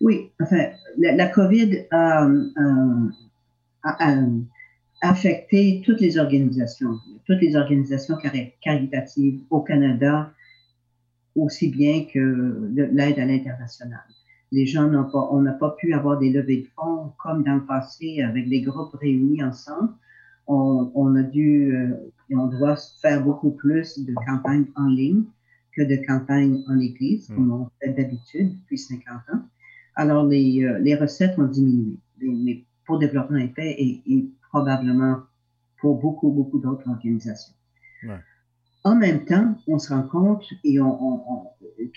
Oui, 0.00 0.30
enfin, 0.40 0.70
la, 0.98 1.26
COVID 1.28 1.86
a, 1.90 2.28
a 3.82 4.16
affecté 5.04 5.82
toutes 5.84 6.00
les 6.00 6.18
organisations, 6.18 6.98
toutes 7.26 7.40
les 7.40 7.56
organisations 7.56 8.16
caritatives 8.62 9.40
au 9.50 9.60
Canada, 9.60 10.32
aussi 11.36 11.68
bien 11.68 12.06
que 12.12 12.70
l'aide 12.74 13.18
à 13.18 13.26
l'international. 13.26 14.04
Les 14.52 14.66
gens 14.66 14.88
n'ont 14.88 15.10
pas, 15.10 15.28
on 15.32 15.40
n'a 15.42 15.52
pas 15.52 15.70
pu 15.78 15.92
avoir 15.94 16.18
des 16.18 16.30
levées 16.30 16.62
de 16.62 16.68
fonds 16.76 17.12
comme 17.18 17.42
dans 17.42 17.56
le 17.56 17.66
passé 17.66 18.22
avec 18.22 18.48
des 18.48 18.62
groupes 18.62 18.94
réunis 18.94 19.42
ensemble. 19.42 19.92
On, 20.46 21.16
a 21.16 21.22
dû, 21.22 21.74
euh, 21.74 22.12
on 22.30 22.46
doit 22.46 22.76
faire 23.00 23.24
beaucoup 23.24 23.50
plus 23.50 23.98
de 23.98 24.12
campagnes 24.26 24.66
en 24.76 24.88
ligne 24.88 25.24
que 25.74 25.82
de 25.82 25.96
campagnes 26.06 26.62
en 26.68 26.78
église, 26.78 27.28
comme 27.28 27.50
on 27.50 27.70
fait 27.80 27.94
d'habitude 27.94 28.54
depuis 28.60 28.78
50 28.78 29.14
ans. 29.32 29.42
Alors, 29.96 30.26
les, 30.26 30.64
euh, 30.64 30.78
les 30.78 30.94
recettes 30.94 31.38
ont 31.38 31.46
diminué. 31.46 31.98
Mais 32.20 32.64
pour 32.86 32.98
développement 32.98 33.38
et, 33.38 34.02
et 34.06 34.30
probablement 34.50 35.18
pour 35.80 36.00
beaucoup, 36.00 36.30
beaucoup 36.30 36.58
d'autres 36.58 36.88
organisations. 36.88 37.54
En 38.84 38.96
même 38.96 39.24
temps, 39.24 39.54
on 39.66 39.78
se 39.78 39.92
rend 39.92 40.02
compte 40.02 40.44
et 40.62 40.80
on, 40.80 41.48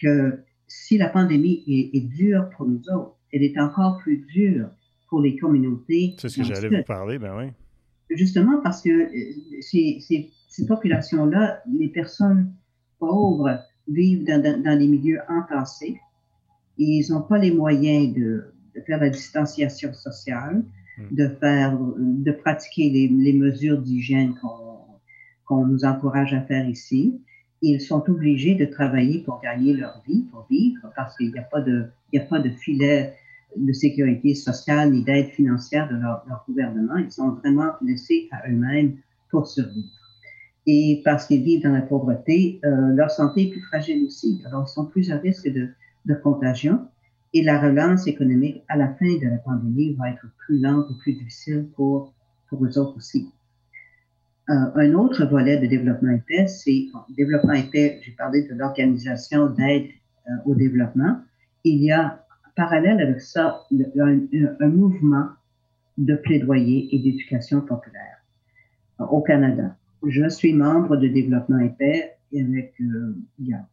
que 0.01 0.39
si 0.67 0.97
la 0.97 1.09
pandémie 1.09 1.63
est, 1.67 2.01
dure 2.01 2.49
pour 2.55 2.65
nous 2.65 2.81
autres, 2.89 3.15
elle 3.31 3.43
est 3.43 3.59
encore 3.59 3.97
plus 3.99 4.17
dure 4.33 4.69
pour 5.09 5.21
les 5.21 5.37
communautés. 5.37 6.15
C'est 6.17 6.29
ce 6.29 6.37
que 6.37 6.43
j'allais 6.43 6.79
vous 6.79 6.83
parler, 6.83 7.19
ben 7.19 7.37
oui. 7.37 7.51
Justement 8.09 8.61
parce 8.61 8.81
que 8.81 8.89
euh, 8.89 9.61
ces, 9.61 9.99
ces, 9.99 10.65
populations-là, 10.65 11.61
les 11.77 11.89
personnes 11.89 12.53
pauvres 12.99 13.59
vivent 13.89 14.25
dans, 14.25 14.41
dans, 14.41 14.79
des 14.79 14.87
milieux 14.87 15.19
entassés 15.27 15.99
et 16.79 16.83
ils 16.83 17.11
n'ont 17.11 17.21
pas 17.21 17.37
les 17.37 17.51
moyens 17.51 18.13
de, 18.13 18.53
de 18.75 18.81
faire 18.81 18.99
la 18.99 19.09
distanciation 19.09 19.93
sociale 19.93 20.63
de 21.11 21.27
faire, 21.39 21.77
de 21.97 22.31
pratiquer 22.31 22.89
les, 22.89 23.07
les 23.07 23.33
mesures 23.33 23.81
d'hygiène 23.81 24.33
qu'on 25.45 25.65
nous 25.65 25.85
encourage 25.85 26.33
à 26.33 26.41
faire 26.41 26.67
ici. 26.67 27.21
Ils 27.61 27.81
sont 27.81 28.03
obligés 28.09 28.55
de 28.55 28.65
travailler 28.65 29.19
pour 29.19 29.41
gagner 29.41 29.73
leur 29.73 30.01
vie, 30.07 30.25
pour 30.31 30.45
vivre, 30.49 30.91
parce 30.95 31.15
qu'il 31.17 31.31
n'y 31.31 31.39
a 31.39 31.43
pas 31.43 31.61
de, 31.61 31.85
il 32.11 32.19
y 32.19 32.21
a 32.21 32.25
pas 32.25 32.39
de 32.39 32.49
filet 32.49 33.13
de 33.55 33.73
sécurité 33.73 34.35
sociale 34.35 34.91
ni 34.91 35.03
d'aide 35.03 35.29
financière 35.29 35.89
de 35.89 35.95
leur, 35.95 36.23
leur, 36.27 36.43
gouvernement. 36.47 36.97
Ils 36.97 37.11
sont 37.11 37.31
vraiment 37.31 37.71
laissés 37.81 38.27
à 38.31 38.47
eux-mêmes 38.49 38.97
pour 39.31 39.47
survivre. 39.47 39.87
Et 40.67 41.01
parce 41.05 41.25
qu'ils 41.25 41.43
vivent 41.43 41.63
dans 41.63 41.71
la 41.71 41.81
pauvreté, 41.81 42.59
euh, 42.65 42.93
leur 42.93 43.09
santé 43.09 43.47
est 43.47 43.51
plus 43.51 43.61
fragile 43.61 44.03
aussi. 44.05 44.41
Alors, 44.45 44.65
ils 44.67 44.71
sont 44.71 44.85
plus 44.85 45.11
à 45.11 45.17
risque 45.17 45.47
de, 45.47 45.69
de 46.07 46.15
contagion. 46.15 46.87
Et 47.33 47.43
la 47.43 47.59
relance 47.59 48.07
économique 48.07 48.63
à 48.67 48.77
la 48.77 48.87
fin 48.95 49.17
de 49.21 49.29
la 49.29 49.37
pandémie 49.37 49.93
va 49.93 50.09
être 50.09 50.25
plus 50.37 50.59
lente 50.59 50.87
et 50.89 50.97
plus 50.99 51.13
difficile 51.13 51.67
pour, 51.75 52.13
pour 52.49 52.65
eux 52.65 52.77
autres 52.79 52.97
aussi. 52.97 53.31
Euh, 54.49 54.53
un 54.75 54.93
autre 54.93 55.25
volet 55.25 55.57
de 55.57 55.67
développement 55.67 56.11
épais, 56.11 56.47
c'est 56.47 56.87
développement 57.17 57.51
épais, 57.51 57.99
j'ai 58.01 58.13
parlé 58.13 58.43
de 58.43 58.55
l'organisation 58.55 59.47
d'aide 59.47 59.89
euh, 60.29 60.31
au 60.45 60.55
développement. 60.55 61.19
Il 61.65 61.83
y 61.83 61.91
a, 61.91 62.25
parallèle 62.55 63.01
avec 63.01 63.19
ça, 63.19 63.65
un, 63.99 64.67
mouvement 64.69 65.27
de 65.97 66.15
plaidoyer 66.15 66.87
et 66.95 66.99
d'éducation 66.99 67.59
populaire 67.59 68.23
euh, 69.01 69.05
au 69.05 69.21
Canada. 69.21 69.75
Je 70.05 70.29
suis 70.29 70.53
membre 70.53 70.95
de 70.95 71.09
développement 71.09 71.59
épais 71.59 72.13
avec 72.33 72.73
il 72.79 73.25
y 73.39 73.53
a 73.53 73.65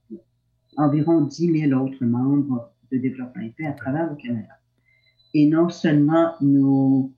environ 0.76 1.22
10 1.22 1.68
000 1.68 1.80
autres 1.80 2.04
membres 2.04 2.70
de 2.90 2.98
développement 2.98 3.42
épais 3.42 3.66
à 3.66 3.72
travers 3.72 4.10
le 4.10 4.16
Canada. 4.16 4.54
Et 5.34 5.48
non 5.48 5.68
seulement 5.68 6.34
nous, 6.40 7.12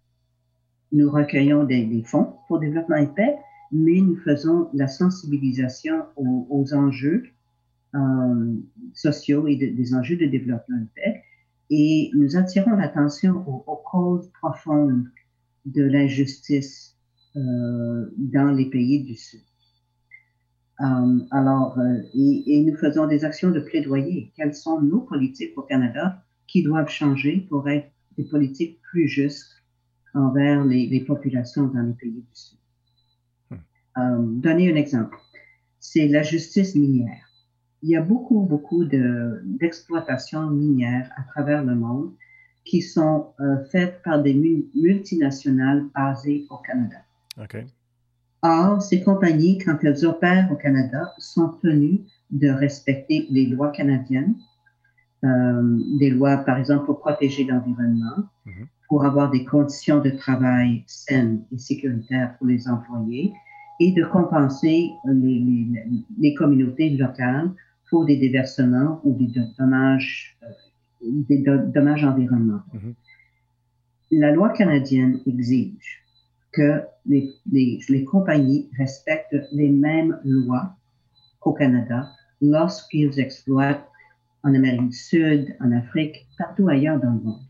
nous 0.92 1.10
recueillons 1.10 1.64
des, 1.64 2.02
fonds 2.04 2.34
pour 2.48 2.60
développement 2.60 2.96
épais, 2.96 3.36
mais 3.72 4.00
nous 4.00 4.16
faisons 4.16 4.68
la 4.72 4.88
sensibilisation 4.88 6.04
aux, 6.16 6.72
enjeux 6.72 7.24
euh, 7.94 8.54
sociaux 8.94 9.46
et 9.46 9.56
des 9.56 9.94
enjeux 9.94 10.16
de 10.16 10.26
développement 10.26 10.78
épais. 10.82 11.22
Et 11.68 12.10
nous 12.14 12.36
attirons 12.36 12.76
l'attention 12.76 13.44
aux, 13.46 13.82
causes 13.90 14.30
profondes 14.40 15.04
de 15.64 15.82
l'injustice 15.82 16.96
euh, 17.34 18.06
dans 18.16 18.52
les 18.52 18.70
pays 18.70 19.02
du 19.02 19.16
Sud. 19.16 19.40
Euh, 20.80 21.18
alors, 21.30 21.78
euh, 21.78 22.02
et, 22.14 22.42
et, 22.46 22.62
nous 22.62 22.76
faisons 22.76 23.06
des 23.06 23.24
actions 23.24 23.50
de 23.50 23.60
plaidoyer. 23.60 24.32
Quelles 24.36 24.54
sont 24.54 24.80
nos 24.82 25.00
politiques 25.00 25.56
au 25.56 25.62
Canada 25.62 26.22
qui 26.46 26.62
doivent 26.62 26.90
changer 26.90 27.46
pour 27.48 27.68
être 27.68 27.90
des 28.18 28.24
politiques 28.24 28.80
plus 28.82 29.08
justes 29.08 29.62
envers 30.14 30.64
les, 30.64 30.86
les 30.86 31.00
populations 31.00 31.68
dans 31.68 31.82
les 31.82 31.94
pays 31.94 32.20
du 32.20 32.26
Sud? 32.34 32.58
Hmm. 33.50 33.54
Euh, 33.98 34.18
donner 34.40 34.70
un 34.70 34.76
exemple, 34.76 35.16
c'est 35.80 36.08
la 36.08 36.22
justice 36.22 36.74
minière. 36.74 37.24
Il 37.82 37.90
y 37.90 37.96
a 37.96 38.02
beaucoup, 38.02 38.40
beaucoup 38.40 38.84
d'exploitations 38.84 40.50
minières 40.50 41.10
à 41.16 41.22
travers 41.22 41.64
le 41.64 41.74
monde 41.74 42.12
qui 42.64 42.82
sont 42.82 43.32
euh, 43.40 43.64
faites 43.70 44.02
par 44.02 44.22
des 44.22 44.34
multinationales 44.74 45.86
basées 45.94 46.46
au 46.50 46.56
Canada. 46.56 46.96
Okay. 47.38 47.66
Or, 48.46 48.80
ces 48.80 49.02
compagnies, 49.02 49.58
quand 49.58 49.78
elles 49.82 50.04
opèrent 50.04 50.48
au 50.52 50.56
Canada, 50.56 51.12
sont 51.18 51.48
tenues 51.62 52.02
de 52.30 52.48
respecter 52.48 53.26
les 53.30 53.46
lois 53.46 53.70
canadiennes, 53.70 54.36
euh, 55.24 55.78
des 55.98 56.10
lois, 56.10 56.36
par 56.38 56.58
exemple, 56.58 56.86
pour 56.86 57.00
protéger 57.00 57.44
l'environnement, 57.44 58.18
mhm. 58.44 58.66
pour 58.88 59.04
avoir 59.04 59.30
des 59.30 59.44
conditions 59.44 60.00
de 60.00 60.10
travail 60.10 60.84
saines 60.86 61.42
et 61.52 61.58
sécuritaires 61.58 62.36
pour 62.38 62.46
les 62.46 62.68
employés, 62.68 63.32
et 63.80 63.92
de 63.92 64.04
compenser 64.04 64.90
les, 65.04 65.38
les, 65.38 65.66
les 66.18 66.34
communautés 66.34 66.90
locales 66.90 67.50
pour 67.90 68.04
des 68.04 68.16
déversements 68.16 69.00
ou 69.04 69.14
des 69.14 69.32
dommages, 69.58 70.38
euh, 70.44 70.46
des 71.28 71.38
dommages 71.74 72.04
environnementaux. 72.04 72.64
Mhm. 72.74 72.94
La 74.12 74.30
loi 74.32 74.50
canadienne 74.50 75.18
exige 75.26 76.05
que 76.56 76.82
les, 77.04 77.30
les, 77.52 77.80
les 77.88 78.04
compagnies 78.04 78.68
respectent 78.78 79.36
les 79.52 79.68
mêmes 79.68 80.18
lois 80.24 80.74
qu'au 81.40 81.52
Canada 81.52 82.10
lorsqu'ils 82.40 83.20
exploitent 83.20 83.86
en 84.42 84.54
Amérique 84.54 84.88
du 84.88 84.96
Sud, 84.96 85.56
en 85.60 85.72
Afrique, 85.72 86.26
partout 86.38 86.68
ailleurs 86.68 87.00
dans 87.00 87.12
le 87.12 87.20
monde. 87.20 87.42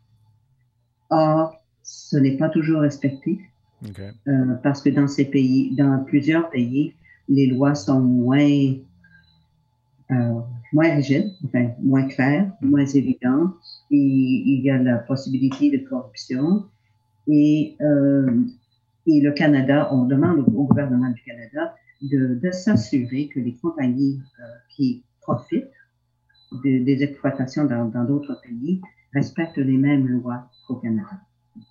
Or, 1.10 1.54
ce 1.82 2.16
n'est 2.16 2.36
pas 2.36 2.48
toujours 2.48 2.80
respecté 2.80 3.40
euh, 4.28 4.54
parce 4.62 4.82
que 4.82 4.90
dans 4.90 5.06
ces 5.06 5.26
pays, 5.26 5.74
dans 5.76 6.02
plusieurs 6.04 6.50
pays, 6.50 6.94
les 7.28 7.46
lois 7.46 7.74
sont 7.74 8.00
moins 8.00 8.74
euh, 10.10 10.40
moins 10.72 10.94
rigides, 10.94 11.32
enfin 11.44 11.70
moins 11.82 12.06
claires, 12.08 12.50
moins 12.60 12.86
évidentes. 12.86 13.54
Et 13.90 13.96
il 13.96 14.60
y 14.62 14.70
a 14.70 14.78
la 14.78 14.98
possibilité 14.98 15.70
de 15.70 15.88
corruption 15.88 16.64
et 17.28 17.76
euh, 17.80 18.44
et 19.06 19.20
le 19.20 19.32
Canada, 19.32 19.88
on 19.92 20.04
demande 20.04 20.40
au, 20.40 20.64
gouvernement 20.64 21.10
du 21.10 21.22
Canada 21.22 21.74
de, 22.02 22.38
de 22.42 22.50
s'assurer 22.50 23.28
que 23.28 23.40
les 23.40 23.54
compagnies 23.54 24.20
euh, 24.40 24.42
qui 24.70 25.04
profitent 25.22 25.64
de, 26.52 26.84
des 26.84 27.02
exploitations 27.02 27.64
dans 27.64 28.04
d'autres 28.04 28.40
pays 28.42 28.80
respectent 29.14 29.58
les 29.58 29.76
mêmes 29.76 30.06
lois 30.06 30.50
qu'au 30.66 30.76
Canada. 30.76 31.20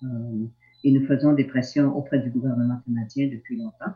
Euh, 0.02 0.44
et 0.84 0.92
nous 0.92 1.06
faisons 1.06 1.32
des 1.32 1.44
pressions 1.44 1.96
auprès 1.96 2.18
du 2.18 2.30
gouvernement 2.30 2.80
canadien 2.86 3.28
depuis 3.28 3.56
longtemps. 3.56 3.94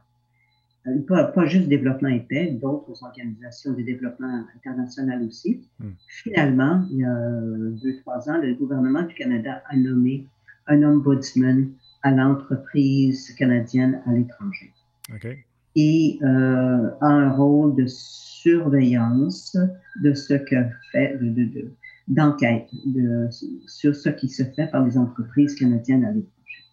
Euh, 0.86 0.98
pas, 1.06 1.24
pas, 1.24 1.46
juste 1.46 1.68
développement 1.68 2.08
épais, 2.08 2.58
d'autres 2.60 3.02
organisations 3.02 3.72
de 3.72 3.82
développement 3.82 4.44
international 4.56 5.22
aussi. 5.22 5.62
Hmm. 5.78 5.90
Finalement, 6.08 6.86
il 6.90 6.98
y 6.98 7.04
a 7.04 7.30
deux, 7.82 7.96
trois 8.00 8.28
ans, 8.30 8.38
le 8.38 8.54
gouvernement 8.54 9.02
du 9.02 9.14
Canada 9.14 9.62
a 9.68 9.76
nommé 9.76 10.26
un 10.66 10.82
ombudsman 10.82 11.70
à 12.02 12.10
l'entreprise 12.10 13.34
canadienne 13.34 14.02
à 14.06 14.12
l'étranger. 14.12 14.72
Et 15.76 16.18
euh, 16.22 16.90
a 17.00 17.06
un 17.06 17.30
rôle 17.30 17.76
de 17.76 17.86
surveillance 17.86 19.56
de 20.02 20.14
ce 20.14 20.34
que 20.34 20.56
fait, 20.92 21.18
d'enquête 22.08 22.68
de, 22.86 23.28
sur 23.66 23.94
ce 23.94 24.08
qui 24.08 24.28
se 24.28 24.42
fait 24.42 24.66
par 24.68 24.84
les 24.84 24.98
entreprises 24.98 25.54
canadiennes 25.54 26.04
à 26.04 26.12
l'étranger. 26.12 26.64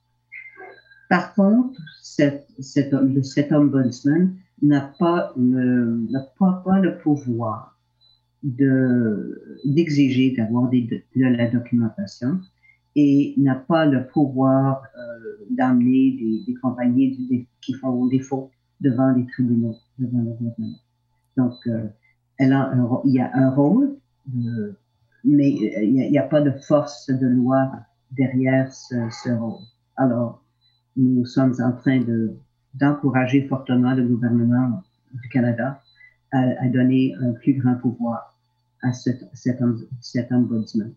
Par 1.10 1.34
contre, 1.36 1.80
cet, 2.02 2.48
cet, 2.60 2.94
cet 3.24 3.52
ombudsman 3.52 4.36
n'a 4.62 4.94
pas 5.00 5.34
le, 5.38 6.08
pas, 6.40 6.62
pas 6.66 6.80
le 6.80 6.98
pouvoir 6.98 7.78
d'exiger 8.44 10.36
d'avoir 10.36 10.70
de, 10.70 11.02
la 11.16 11.50
documentation 11.50 12.40
et 12.98 13.36
n'a 13.38 13.54
pas 13.54 13.86
le 13.86 14.08
pouvoir 14.08 14.82
euh, 14.98 15.46
d'amener 15.52 16.44
des, 16.48 16.54
compagnies 16.56 17.48
qui 17.62 17.74
font 17.74 18.08
défaut 18.08 18.50
devant 18.82 19.12
les 19.12 19.26
tribunaux, 19.28 19.76
devant 20.00 20.18
le 20.18 20.32
gouvernement. 20.32 20.80
Donc, 21.38 21.54
euh, 21.68 21.88
elle 22.40 22.54
a 22.54 22.74
il 23.06 23.14
y 23.14 23.22
a 23.22 23.30
un 23.36 23.52
rôle, 23.52 23.98
euh, 24.36 24.76
mais 25.24 25.52
il 25.52 25.94
n'y 25.94 26.18
a, 26.18 26.24
pas 26.24 26.42
de 26.42 26.52
force 26.52 27.12
de 27.12 27.28
loi 27.28 27.72
derrière 28.12 28.74
ce, 28.74 29.30
rôle. 29.30 29.62
Alors, 29.96 30.42
nous 30.96 31.26
sommes 31.26 31.54
en 31.62 31.74
train 31.74 32.02
de 32.02 32.36
d'encourager 32.74 33.48
fortement 33.48 33.94
le 33.94 34.08
gouvernement 34.08 34.84
du 35.14 35.30
Canada 35.30 35.82
à, 36.32 36.40
à, 36.64 36.68
donner 36.68 37.16
un 37.22 37.34
plus 37.34 37.54
grand 37.54 37.76
pouvoir 37.76 38.36
à 38.84 38.94
cet, 38.94 39.24
cet, 39.34 39.60
cet 40.02 40.32
ombudsman. 40.32 40.94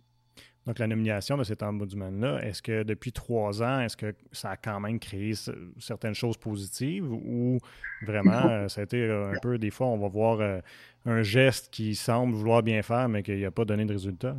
Donc, 0.70 0.78
la 0.78 0.86
nomination 0.86 1.36
de 1.36 1.42
cet 1.42 1.64
ombudsman-là, 1.64 2.44
est-ce 2.44 2.62
que 2.62 2.84
depuis 2.84 3.10
trois 3.10 3.60
ans, 3.60 3.80
est-ce 3.80 3.96
que 3.96 4.14
ça 4.30 4.50
a 4.50 4.56
quand 4.56 4.78
même 4.78 5.00
créé 5.00 5.32
certaines 5.80 6.14
choses 6.14 6.36
positives 6.36 7.10
ou 7.10 7.58
vraiment, 8.06 8.46
euh, 8.48 8.68
ça 8.68 8.82
a 8.82 8.84
été 8.84 9.02
euh, 9.02 9.32
un 9.32 9.38
peu, 9.42 9.58
des 9.58 9.70
fois, 9.70 9.88
on 9.88 9.98
va 9.98 10.06
voir 10.06 10.38
euh, 10.38 10.60
un 11.06 11.22
geste 11.22 11.70
qui 11.72 11.96
semble 11.96 12.36
vouloir 12.36 12.62
bien 12.62 12.82
faire, 12.82 13.08
mais 13.08 13.24
qui 13.24 13.34
n'a 13.42 13.50
pas 13.50 13.64
donné 13.64 13.84
de 13.84 13.92
résultat? 13.94 14.36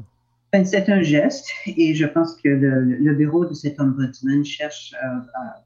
Ben, 0.54 0.64
c'est 0.64 0.88
un 0.88 1.02
geste 1.02 1.50
et 1.68 1.94
je 1.96 2.06
pense 2.06 2.38
que 2.42 2.48
le, 2.48 3.14
bureau 3.14 3.46
de 3.46 3.54
cet 3.54 3.82
ombudsman 3.82 4.46
cherche, 4.46 4.96
à, 5.04 5.66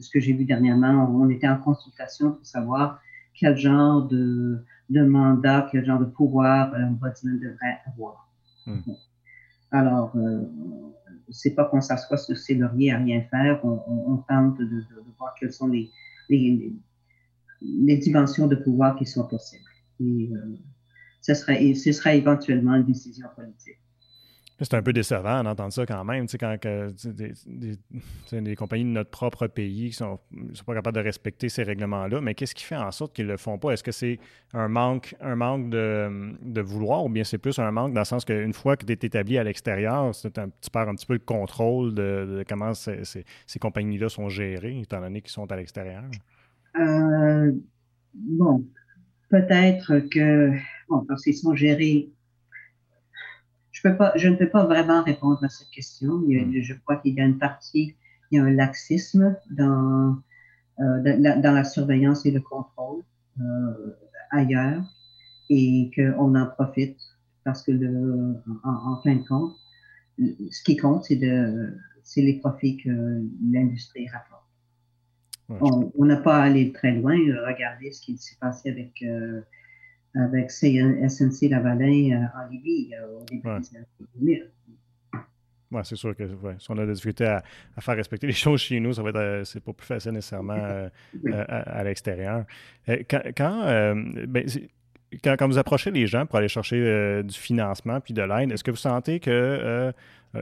ce 0.00 0.10
que 0.10 0.18
j'ai 0.18 0.32
vu 0.32 0.44
dernièrement, 0.44 1.08
on 1.08 1.30
était 1.30 1.46
en 1.46 1.58
consultation 1.58 2.32
pour 2.32 2.44
savoir 2.44 3.00
quel 3.32 3.56
genre 3.56 4.08
de, 4.08 4.58
de 4.90 5.04
mandat, 5.04 5.68
quel 5.70 5.84
genre 5.84 6.00
de 6.00 6.06
pouvoir 6.06 6.76
l'ombudsman 6.76 7.38
devrait 7.38 7.78
avoir. 7.86 8.28
Hmm. 8.66 8.80
Alors, 9.70 10.16
euh, 10.16 10.42
c'est 11.30 11.54
pas 11.54 11.64
qu'on 11.64 11.80
s'assoit 11.80 12.16
sur 12.16 12.36
ses 12.36 12.54
lauriers 12.54 12.92
à 12.92 12.98
rien 12.98 13.22
faire, 13.30 13.64
on, 13.64 14.18
tente 14.28 14.58
de, 14.58 14.84
voir 15.18 15.34
quelles 15.38 15.52
sont 15.52 15.68
les, 15.68 15.90
les, 16.28 17.96
dimensions 17.98 18.46
de 18.46 18.56
pouvoir 18.56 18.96
qui 18.96 19.06
sont 19.06 19.26
possibles. 19.26 19.64
Et 20.00 20.30
euh, 20.32 20.56
ce, 21.20 21.34
serait, 21.34 21.74
ce 21.74 21.92
sera 21.92 22.14
éventuellement 22.14 22.74
une 22.74 22.84
décision 22.84 23.26
politique. 23.34 23.78
C'est 24.60 24.74
un 24.74 24.82
peu 24.82 24.92
décevant 24.92 25.42
d'entendre 25.42 25.72
ça 25.72 25.84
quand 25.84 26.04
même, 26.04 26.26
quand 26.38 26.56
que, 26.60 26.92
des, 28.32 28.56
compagnies 28.56 28.84
de 28.84 28.90
notre 28.90 29.10
propre 29.10 29.48
pays 29.48 29.88
qui 29.88 29.96
sont, 29.96 30.20
sont 30.52 30.64
pas 30.64 30.74
capables 30.74 30.96
de 30.96 31.02
respecter 31.02 31.48
ces 31.48 31.64
règlements-là, 31.64 32.20
mais 32.20 32.34
qu'est-ce 32.34 32.54
qui 32.54 32.62
fait 32.62 32.76
en 32.76 32.92
sorte 32.92 33.16
qu'ils 33.16 33.26
le 33.26 33.36
font 33.36 33.58
pas? 33.58 33.72
Est-ce 33.72 33.82
que 33.82 33.90
c'est 33.90 34.20
un 34.52 34.68
manque, 34.68 35.16
un 35.20 35.34
manque 35.34 35.70
de, 35.70 36.60
vouloir 36.60 37.04
ou 37.04 37.08
bien 37.08 37.24
c'est 37.24 37.38
plus 37.38 37.58
un 37.58 37.72
manque 37.72 37.94
dans 37.94 38.02
le 38.02 38.06
sens 38.06 38.24
qu'une 38.24 38.52
fois 38.52 38.76
que 38.76 38.86
tu 38.86 38.92
es 38.92 38.98
établi 39.06 39.38
à 39.38 39.44
l'extérieur, 39.44 40.12
tu 40.12 40.30
perds 40.30 40.88
un 40.88 40.94
petit 40.94 41.06
peu 41.06 41.14
le 41.14 41.18
contrôle 41.18 41.92
de, 41.92 42.44
comment 42.48 42.74
ces 42.74 43.24
compagnies-là 43.60 44.08
sont 44.08 44.28
gérées, 44.28 44.80
étant 44.80 45.00
donné 45.00 45.20
qu'ils 45.20 45.32
sont 45.32 45.50
à 45.50 45.56
l'extérieur? 45.56 46.04
Euh, 46.78 47.52
bon, 48.14 48.64
peut-être 49.30 49.98
que, 50.10 50.52
bon, 50.88 51.04
parce 51.08 51.24
qu'ils 51.24 51.36
sont 51.36 51.56
gérés 51.56 52.08
je 54.16 54.28
ne 54.28 54.36
peux 54.36 54.48
pas 54.48 54.64
vraiment 54.64 55.02
répondre 55.02 55.42
à 55.42 55.48
cette 55.48 55.70
question. 55.70 56.14
Hmm. 56.14 56.52
je 56.60 56.74
crois 56.74 56.96
qu'il 56.96 57.14
y 57.14 57.20
a 57.20 57.24
une 57.24 57.38
partie, 57.38 57.94
il 58.30 58.36
y 58.36 58.40
a 58.40 58.44
un 58.44 58.50
laxisme 58.50 59.36
dans, 59.50 60.18
euh, 60.80 61.02
dans, 61.02 61.54
la, 61.54 61.64
surveillance 61.64 62.24
et 62.26 62.30
le 62.30 62.40
contrôle 62.40 63.02
euh, 63.40 63.96
ailleurs 64.30 64.82
et 65.50 65.90
qu'on 65.94 66.34
en 66.34 66.46
profite 66.46 66.98
parce 67.44 67.62
que 67.62 67.72
le, 67.72 68.36
en, 68.64 69.00
fin 69.02 69.16
de 69.16 69.24
compte, 69.28 69.54
ce 70.18 70.62
qui 70.64 70.76
compte, 70.76 71.04
c'est 71.04 71.16
de, 71.16 71.76
c'est 72.02 72.22
les 72.22 72.38
profits 72.38 72.78
que 72.78 73.22
l'industrie 73.52 74.08
rapporte. 74.08 75.92
on 75.98 76.04
n'a 76.06 76.16
pas 76.16 76.38
à 76.38 76.44
aller 76.44 76.72
très 76.72 76.92
loin. 76.92 77.16
Regardez 77.46 77.92
ce 77.92 78.00
qui 78.00 78.16
s'est 78.16 78.36
passé 78.40 78.70
avec 78.70 79.02
euh, 79.02 79.42
avec 80.14 80.50
SNC 80.50 81.48
Lavalin 81.50 82.10
euh, 82.12 82.40
en 82.40 82.50
Libye 82.50 82.94
euh, 82.94 83.20
au 83.20 83.24
début 83.24 83.42
des 83.42 83.76
années 83.76 84.42
Oui, 85.70 85.80
c'est 85.84 85.96
sûr 85.96 86.14
que 86.14 86.28
si 86.58 86.70
on 86.70 86.78
a 86.78 86.86
des 86.86 86.92
difficultés 86.92 87.26
à, 87.26 87.42
faire 87.80 87.96
respecter 87.96 88.26
les 88.26 88.32
choses 88.44 88.60
chez 88.60 88.80
nous, 88.80 88.92
ça 88.92 89.02
va 89.02 89.10
être 89.10 89.16
euh, 89.16 89.44
c'est 89.44 89.62
pas 89.62 89.72
plus 89.72 89.86
facile 89.86 90.12
nécessairement 90.12 90.54
à, 91.32 91.84
l'extérieur. 91.84 92.44
Quand, 92.86 93.22
ben, 93.36 94.46
quand, 95.22 95.36
quand, 95.38 95.48
vous 95.48 95.58
approchez 95.58 95.90
les 95.90 96.06
gens 96.06 96.26
pour 96.26 96.36
aller 96.36 96.48
chercher 96.48 97.22
du 97.22 97.34
financement 97.34 98.00
puis 98.00 98.14
de 98.14 98.22
l'aide, 98.22 98.52
est-ce 98.52 98.64
que 98.64 98.70
vous 98.70 98.76
sentez 98.76 99.20
que 99.20 99.92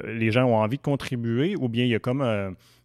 les 0.07 0.31
gens 0.31 0.45
ont 0.45 0.57
envie 0.57 0.79
de 0.79 0.83
contribuer 0.83 1.57
ou 1.57 1.69
bien 1.69 1.85
il 1.85 1.91
y 1.91 1.95
a 1.95 1.99
comme 1.99 2.23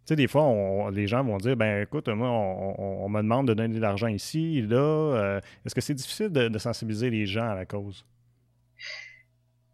sais, 0.08 0.16
des 0.16 0.28
fois, 0.28 0.90
les 0.92 1.08
gens 1.08 1.24
vont 1.24 1.38
dire 1.38 1.58
ben 1.58 1.84
écoute, 1.84 2.08
moi, 2.10 2.30
on, 2.30 3.10
me 3.10 3.22
demande 3.22 3.48
de 3.48 3.54
donner 3.54 3.76
de 3.76 3.80
l'argent 3.82 4.08
ici, 4.08 4.62
là. 4.62 4.78
Euh, 4.78 5.42
est-ce 5.66 5.76
que 5.76 5.82
c'est 5.82 5.94
difficile 5.94 6.30
de, 6.30 6.58
sensibiliser 6.58 7.10
les 7.10 7.26
gens 7.26 7.50
à 7.50 7.56
la 7.56 7.66
cause? 7.66 8.06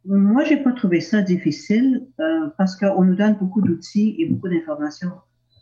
Moi, 0.06 0.44
j'ai 0.44 0.58
pas 0.58 0.74
trouvé 0.74 1.00
ça 1.00 1.22
difficile 1.22 2.08
euh, 2.20 2.50
parce 2.58 2.76
qu'on 2.76 3.04
nous 3.04 3.16
donne 3.16 3.36
beaucoup 3.36 3.62
d'outils 3.62 4.16
et 4.20 4.26
beaucoup 4.26 4.50
d'informations 4.50 5.12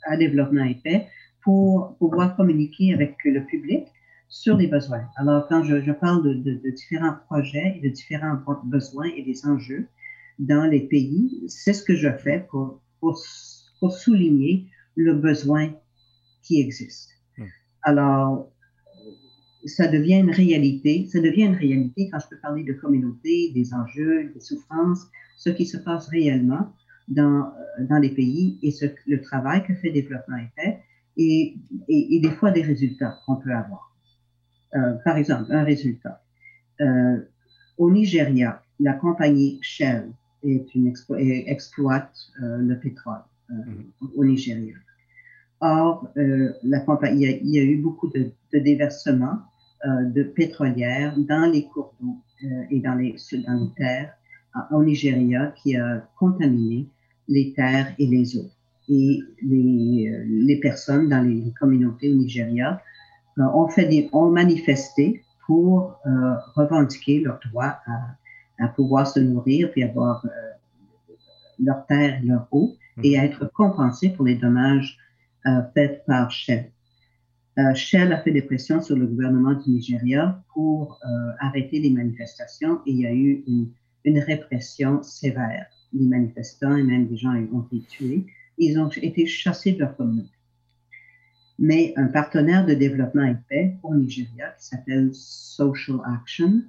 à 0.07 0.17
développement 0.17 0.63
épais 0.63 1.07
pour 1.43 1.95
pouvoir 1.97 2.35
communiquer 2.35 2.93
avec 2.93 3.17
le 3.23 3.45
public 3.45 3.87
sur 4.29 4.57
les 4.57 4.67
besoins. 4.67 5.03
Alors, 5.17 5.47
quand 5.47 5.63
je, 5.63 5.91
parle 5.91 6.23
de, 6.23 6.69
différents 6.71 7.15
projets 7.27 7.77
et 7.77 7.81
de 7.81 7.89
différents 7.89 8.39
besoins 8.63 9.09
et 9.15 9.23
des 9.23 9.45
enjeux 9.45 9.87
dans 10.39 10.65
les 10.65 10.87
pays, 10.87 11.43
c'est 11.47 11.73
ce 11.73 11.83
que 11.83 11.95
je 11.95 12.09
fais 12.17 12.47
pour, 12.49 12.81
pour 12.99 13.19
pour 13.81 13.91
souligner 13.91 14.67
le 14.95 15.13
besoin 15.15 15.73
qui 16.43 16.61
existe. 16.61 17.09
Hmm. 17.37 17.47
Alors, 17.81 18.49
ça 19.65 19.87
devient 19.87 20.19
une 20.19 20.31
réalité. 20.31 21.07
Ça 21.07 21.19
devient 21.19 21.43
une 21.43 21.55
réalité 21.55 22.09
quand 22.09 22.19
je 22.19 22.29
peux 22.29 22.39
parler 22.41 22.63
de 22.63 22.73
communauté, 22.73 23.51
des 23.53 23.73
enjeux, 23.73 24.31
des 24.33 24.39
souffrances, 24.39 25.07
ce 25.37 25.49
qui 25.49 25.65
se 25.65 25.77
passe 25.77 26.07
réellement 26.07 26.73
dans, 27.09 27.51
dans 27.89 27.97
les 27.97 28.11
pays 28.11 28.59
et 28.61 28.71
ce, 28.71 28.85
le 29.07 29.21
travail 29.21 29.65
que 29.65 29.73
fait 29.75 29.91
Développement 29.91 30.37
et, 31.17 31.57
et, 31.87 32.15
et, 32.15 32.19
des 32.21 32.31
fois 32.31 32.51
des 32.51 32.61
résultats 32.61 33.19
qu'on 33.25 33.35
peut 33.35 33.51
avoir. 33.51 33.93
Euh, 34.75 34.93
par 35.03 35.17
exemple, 35.17 35.51
un 35.51 35.63
résultat. 35.63 36.23
Euh, 36.79 37.17
au 37.77 37.91
Nigeria, 37.91 38.63
la 38.79 38.93
compagnie 38.93 39.59
Shell 39.61 40.11
est 40.43 40.73
une 40.73 40.87
exploite 40.87 42.15
euh, 42.41 42.57
le 42.57 42.79
pétrole. 42.79 43.21
Euh, 43.51 44.07
au 44.15 44.23
Nigeria. 44.23 44.75
Or, 45.59 46.07
euh, 46.17 46.53
il, 46.63 47.19
y 47.19 47.59
a, 47.59 47.63
eu 47.63 47.77
beaucoup 47.77 48.07
de, 48.07 48.31
déversements 48.53 49.39
euh, 49.85 50.05
de 50.05 50.23
pétrolières 50.23 51.15
dans 51.17 51.51
les 51.51 51.65
cours 51.65 51.93
d'eau 51.99 52.17
et 52.69 52.79
dans 52.79 52.95
les, 52.95 53.15
dans 53.45 53.53
les 53.53 53.73
terres 53.75 54.13
au 54.71 54.83
Nigeria 54.83 55.53
qui 55.61 55.75
a 55.75 56.07
contaminé 56.17 56.87
les 57.27 57.53
terres 57.53 57.93
et 57.99 58.07
les 58.07 58.37
eaux. 58.37 58.49
Et 58.89 59.19
les, 59.43 60.25
les 60.27 60.59
personnes 60.59 61.09
dans 61.09 61.21
les 61.21 61.53
communautés 61.59 62.11
au 62.11 62.15
Nigeria 62.15 62.81
ont, 63.37 64.29
manifesté 64.31 65.23
pour 65.45 65.99
revendiquer 66.55 67.19
leur 67.19 67.39
droit 67.49 67.79
à, 67.85 68.15
à, 68.65 68.67
pouvoir 68.69 69.07
se 69.07 69.19
nourrir 69.19 69.71
et 69.75 69.83
avoir 69.83 70.25
leur 71.59 71.85
terre 71.85 72.19
et 72.21 72.25
leur 72.25 72.47
eau 72.51 72.75
et 73.03 73.17
à 73.17 73.25
être 73.25 73.51
compensé 73.53 74.09
pour 74.09 74.25
les 74.25 74.35
dommages 74.35 74.97
euh, 75.45 75.61
faits 75.73 76.03
par 76.05 76.31
Shell. 76.31 76.71
Euh, 77.57 77.73
Shell 77.73 78.13
a 78.13 78.21
fait 78.21 78.31
des 78.31 78.41
pressions 78.41 78.81
sur 78.81 78.95
le 78.95 79.05
gouvernement 79.05 79.53
du 79.53 79.71
Nigeria 79.71 80.41
pour 80.53 80.99
euh, 81.03 81.31
arrêter 81.39 81.79
les 81.79 81.89
manifestations 81.89 82.79
et 82.85 82.91
il 82.91 82.99
y 82.99 83.05
a 83.05 83.13
eu 83.13 83.43
une, 83.47 84.19
répression 84.19 85.03
sévère. 85.03 85.67
Les 85.93 86.05
manifestants 86.05 86.75
et 86.75 86.83
même 86.83 87.07
des 87.07 87.17
gens 87.17 87.33
ont 87.51 87.67
été 87.71 87.85
tués. 87.87 88.25
Ils 88.57 88.79
ont 88.79 88.89
été 88.89 89.25
chassés 89.25 89.73
de 89.73 89.79
leur 89.79 89.95
communauté. 89.97 90.29
Mais 91.59 91.93
un 91.97 92.07
partenaire 92.07 92.65
de 92.65 92.73
développement 92.73 93.25
et 93.25 93.35
paix 93.49 93.77
au 93.83 93.95
Nigeria 93.95 94.49
qui 94.57 94.65
s'appelle 94.65 95.09
Social 95.13 95.97
Action 96.05 96.61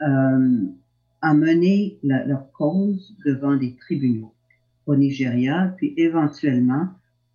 a 0.00 1.34
mené 1.34 1.98
leur 2.02 2.50
cause 2.52 3.16
devant 3.24 3.52
les 3.52 3.76
tribunaux 3.76 4.33
au 4.86 4.96
Nigeria, 4.96 5.74
puis 5.76 5.94
éventuellement 5.96 6.88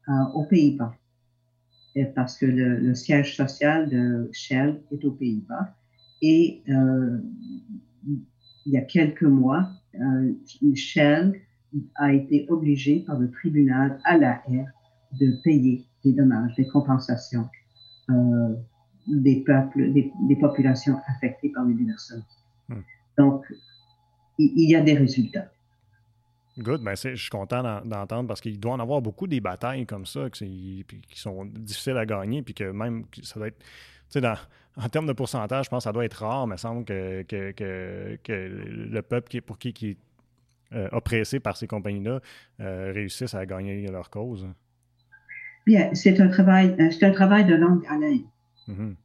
euh, 0.08 0.12
aux 0.34 0.46
Pays-Bas. 0.46 0.94
Parce 2.16 2.38
que 2.38 2.46
le, 2.46 2.96
siège 2.96 3.36
social 3.36 3.90
de 3.90 4.30
Shell 4.32 4.82
est 4.92 5.04
aux 5.04 5.12
Pays-Bas. 5.12 5.76
Et 6.22 6.62
euh, 6.70 7.18
il 8.66 8.74
y 8.74 8.78
a 8.78 8.82
quelques 8.82 9.24
mois, 9.24 9.70
euh, 10.00 10.34
Shell 10.76 11.34
a 11.96 12.14
été 12.14 12.46
obligé 12.50 13.02
par 13.02 13.20
le 13.20 13.30
tribunal 13.32 14.00
à 14.06 14.18
la 14.18 14.42
haie 14.50 14.66
de 15.20 15.42
payer 15.44 15.86
des 16.06 16.14
dommages, 16.14 16.56
des 16.56 16.68
compensations 16.68 17.50
des 19.10 19.44
peuples, 19.46 19.92
des, 19.92 20.36
populations 20.40 20.98
affectées 21.08 21.50
par 21.50 21.66
les 21.66 21.74
déversements. 21.74 22.24
Hmm. 22.70 22.82
Donc, 23.18 23.46
il, 24.38 24.70
y 24.70 24.76
a 24.76 24.82
des 24.82 24.94
résultats. 24.94 25.52
Good, 26.58 26.82
ben 26.82 26.96
je 26.96 27.16
suis 27.16 27.30
content 27.30 27.82
d'entendre 27.86 28.28
parce 28.28 28.42
qu'il 28.42 28.60
doit 28.60 28.74
en 28.74 28.80
avoir 28.80 29.02
beaucoup 29.02 29.28
des 29.28 29.40
batailles 29.40 29.86
comme 29.86 30.06
ça 30.06 30.30
qui, 30.30 30.86
sont 31.14 31.46
difficiles 31.46 31.98
à 31.98 32.06
gagner, 32.06 32.42
puis 32.42 32.54
que 32.54 32.66
même 32.72 33.06
ça 33.24 33.40
doit 33.40 33.48
être. 33.48 33.60
Tu 34.12 34.20
sais, 34.20 34.28
en 34.28 34.90
termes 34.90 35.08
de 35.08 35.14
pourcentage, 35.14 35.66
je 35.66 35.70
pense 35.70 35.84
que 35.84 35.84
ça 35.84 35.92
doit 35.92 36.06
être 36.06 36.26
rare, 36.26 36.48
mais 36.48 36.56
il 36.56 36.60
semble 36.60 36.84
que, 36.86 37.24
le 38.28 39.02
peuple 39.02 39.30
qui, 39.30 39.42
pour 39.42 39.58
qui, 39.58 39.74
qui 39.74 39.90
est 39.92 39.98
euh, 40.74 40.88
oppressé 40.92 41.40
par 41.40 41.58
ces 41.58 41.68
compagnies-là 41.68 42.20
euh, 42.60 42.92
réussissent 42.94 43.34
à 43.34 43.46
gagner 43.46 43.88
leur 43.88 44.10
cause. 44.10 44.48
Bien, 45.66 45.94
c'est 45.94 46.20
un 46.20 46.28
travail, 46.28 46.76
euh, 46.80 46.90
c'est 46.92 47.06
un 47.06 47.12
travail 47.12 47.46
de 47.46 47.56
longue 47.56 47.84
haleine. 47.88 48.24
Mm-hmm. 48.68 48.96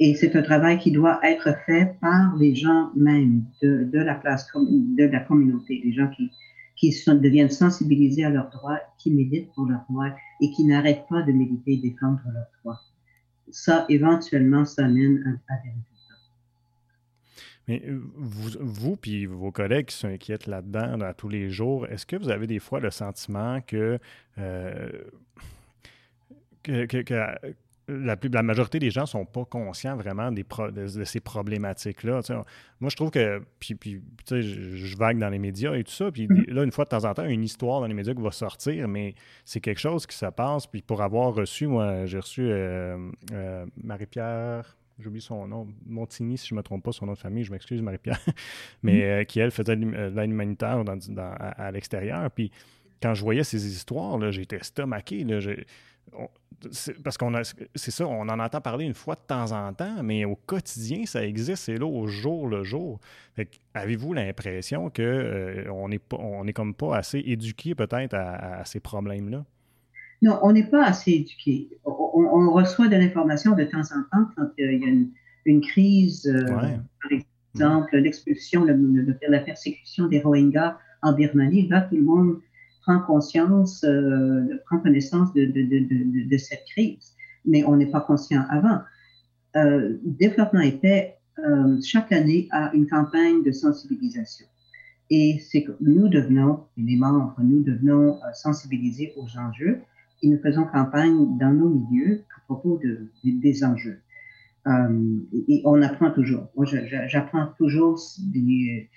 Et 0.00 0.14
c'est 0.14 0.34
un 0.34 0.42
travail 0.42 0.78
qui 0.78 0.90
doit 0.90 1.20
être 1.22 1.56
fait 1.64 1.96
par 2.00 2.34
les 2.36 2.54
gens 2.54 2.90
même 2.96 3.44
de, 3.62 3.88
la 3.92 4.16
place, 4.16 4.48
de 4.54 5.04
la 5.04 5.20
communauté, 5.20 5.80
les 5.84 5.92
gens 5.92 6.08
qui, 6.08 6.30
qui 6.82 6.90
deviennent 7.06 7.48
sensibilisés 7.48 8.24
à 8.24 8.30
leurs 8.30 8.50
droits, 8.50 8.80
qui 8.98 9.12
militent 9.12 9.52
pour 9.52 9.66
leurs 9.66 9.84
droits 9.88 10.10
et 10.40 10.50
qui 10.50 10.64
n'arrêtent 10.64 11.06
pas 11.08 11.22
de 11.22 11.30
militer 11.30 11.74
et 11.74 11.76
défendre 11.76 12.20
leurs 12.24 12.48
droits. 12.60 12.80
Ça, 13.52 13.86
éventuellement, 13.88 14.64
ça 14.64 14.88
mène 14.88 15.40
à, 15.48 15.54
des 15.62 15.68
résultats. 15.68 15.88
Mais 17.68 17.82
euh, 17.86 18.02
vous, 18.16 18.50
vous 18.58 18.96
puis 18.96 19.26
vos 19.26 19.52
collègues 19.52 19.86
qui 19.86 19.96
s'inquiètent 19.96 20.48
là-dedans 20.48 21.00
à 21.02 21.14
tous 21.14 21.28
les 21.28 21.50
jours, 21.50 21.86
est-ce 21.86 22.04
que 22.04 22.16
vous 22.16 22.30
avez 22.30 22.48
des 22.48 22.58
fois 22.58 22.80
le 22.80 22.90
sentiment 22.90 23.60
que, 23.60 24.00
euh, 24.38 24.90
que, 26.64 27.02
la, 27.88 28.16
plus, 28.16 28.30
la 28.30 28.42
majorité 28.42 28.78
des 28.78 28.90
gens 28.90 29.02
ne 29.02 29.06
sont 29.06 29.24
pas 29.24 29.44
conscients 29.44 29.96
vraiment 29.96 30.30
des 30.30 30.44
de, 30.72 31.04
ces 31.04 31.20
problématiques-là. 31.20 32.20
Moi, 32.80 32.90
je 32.90 32.96
trouve 32.96 33.10
que, 33.10 33.42
puis, 33.58 33.74
puis 33.74 34.00
je, 34.30 34.40
je, 34.40 34.96
vague 34.96 35.18
dans 35.18 35.28
les 35.28 35.38
médias 35.38 35.74
et 35.74 35.84
tout 35.84 35.92
ça, 35.92 36.10
puis 36.10 36.26
mm-hmm. 36.26 36.50
là, 36.50 36.62
une 36.64 36.70
fois 36.70 36.84
de 36.84 36.90
temps 36.90 37.04
en 37.04 37.14
temps, 37.14 37.24
une 37.24 37.42
histoire 37.42 37.80
dans 37.80 37.86
les 37.86 37.94
médias 37.94 38.14
qui 38.14 38.22
va 38.22 38.30
sortir, 38.30 38.88
mais 38.88 39.14
c'est 39.44 39.60
quelque 39.60 39.80
chose 39.80 40.06
qui 40.06 40.16
se 40.16 40.26
passe. 40.26 40.66
Puis 40.66 40.82
pour 40.82 41.02
avoir 41.02 41.34
reçu, 41.34 41.66
moi, 41.66 42.06
j'ai 42.06 42.18
reçu 42.18 42.42
euh, 42.42 43.10
euh, 43.32 43.66
Marie-Pierre, 43.82 44.76
j'oublie 44.98 45.20
son 45.20 45.46
nom, 45.48 45.68
Montigny, 45.86 46.38
si 46.38 46.48
je 46.48 46.54
ne 46.54 46.58
me 46.58 46.62
trompe 46.62 46.84
pas, 46.84 46.92
son 46.92 47.06
nom 47.06 47.14
de 47.14 47.18
famille, 47.18 47.44
je 47.44 47.50
m'excuse, 47.50 47.82
Marie-Pierre, 47.82 48.20
mais 48.82 48.94
mm-hmm. 48.94 49.20
euh, 49.20 49.24
qui, 49.24 49.40
elle, 49.40 49.50
faisait 49.50 49.76
de 49.76 49.84
l'aide 49.84 50.30
humanitaire 50.30 50.84
dans, 50.84 50.98
à, 51.18 51.70
l'extérieur. 51.72 52.30
Puis 52.30 52.52
quand 53.02 53.14
je 53.14 53.22
voyais 53.22 53.42
ces 53.42 53.66
histoires, 53.66 54.30
j'étais 54.30 54.62
stomaqué. 54.62 55.24
Là, 55.24 55.40
parce 57.02 57.18
qu'on 57.18 57.34
a, 57.34 57.42
c'est 57.74 57.90
ça, 57.90 58.06
on 58.06 58.28
en 58.28 58.38
entend 58.38 58.60
parler 58.60 58.84
une 58.84 58.94
fois 58.94 59.14
de 59.14 59.20
temps 59.26 59.52
en 59.52 59.72
temps, 59.72 60.02
mais 60.02 60.24
au 60.24 60.36
quotidien, 60.36 61.04
ça 61.06 61.24
existe, 61.24 61.64
c'est 61.64 61.78
là 61.78 61.86
au 61.86 62.06
jour 62.06 62.48
le 62.48 62.62
jour. 62.62 63.00
avez-vous 63.74 64.12
l'impression 64.12 64.90
qu'on 64.90 65.02
euh, 65.02 65.88
n'est 65.88 65.98
pas, 65.98 66.18
on 66.18 66.46
est 66.46 66.52
comme 66.52 66.74
pas 66.74 66.96
assez 66.96 67.18
éduqué 67.18 67.74
peut-être 67.74 68.14
à, 68.14 68.64
ces 68.64 68.80
problèmes-là? 68.80 69.44
Non, 70.20 70.38
on 70.42 70.52
n'est 70.52 70.68
pas 70.68 70.84
assez 70.84 71.12
éduqué. 71.12 71.68
On, 71.84 72.52
reçoit 72.52 72.88
de 72.88 72.96
l'information 72.96 73.56
de 73.56 73.64
temps 73.64 73.80
en 73.80 74.02
temps 74.12 74.28
quand 74.36 74.48
il 74.58 74.64
y 74.64 74.84
a 74.84 74.88
une, 75.46 75.60
crise, 75.62 76.26
euh, 76.26 76.46
par 76.46 77.10
exemple, 77.54 77.96
l'expulsion, 77.96 78.64
la 78.64 79.40
persécution 79.40 80.06
des 80.06 80.20
Rohingyas 80.20 80.78
en 81.02 81.12
Birmanie. 81.12 81.66
Là, 81.68 81.82
tout 81.82 81.96
le 81.96 82.02
monde 82.02 82.36
prend 82.82 83.00
conscience, 83.00 83.84
euh, 83.84 84.60
prend 84.66 84.78
connaissance 84.78 85.32
de, 85.34 86.36
cette 86.38 86.64
crise, 86.66 87.14
mais 87.44 87.64
on 87.64 87.76
n'est 87.76 87.90
pas 87.90 88.00
conscient 88.00 88.44
avant. 88.50 88.80
Euh, 89.56 89.96
Développement 90.04 90.60
et 90.60 91.14
euh, 91.38 91.80
chaque 91.82 92.12
année, 92.12 92.48
a 92.50 92.72
une 92.74 92.86
campagne 92.86 93.42
de 93.42 93.52
sensibilisation. 93.52 94.46
Et 95.10 95.40
c'est 95.40 95.62
que 95.62 95.72
nous 95.80 96.08
devenons, 96.08 96.64
les 96.76 96.96
membres, 96.96 97.34
nous 97.42 97.62
devenons 97.62 98.18
sensibilisés 98.34 99.12
aux 99.16 99.38
enjeux 99.38 99.80
et 100.22 100.28
nous 100.28 100.38
faisons 100.38 100.64
campagne 100.64 101.38
dans 101.38 101.52
nos 101.52 101.68
milieux 101.68 102.22
à 102.36 102.40
propos 102.46 102.80
de, 102.82 103.10
des 103.24 103.64
enjeux. 103.64 103.98
Et, 105.48 105.62
on 105.64 105.82
apprend 105.82 106.10
toujours. 106.12 106.48
Moi, 106.56 106.66
j'apprends 107.08 107.48
toujours 107.58 108.00
des 108.18 108.88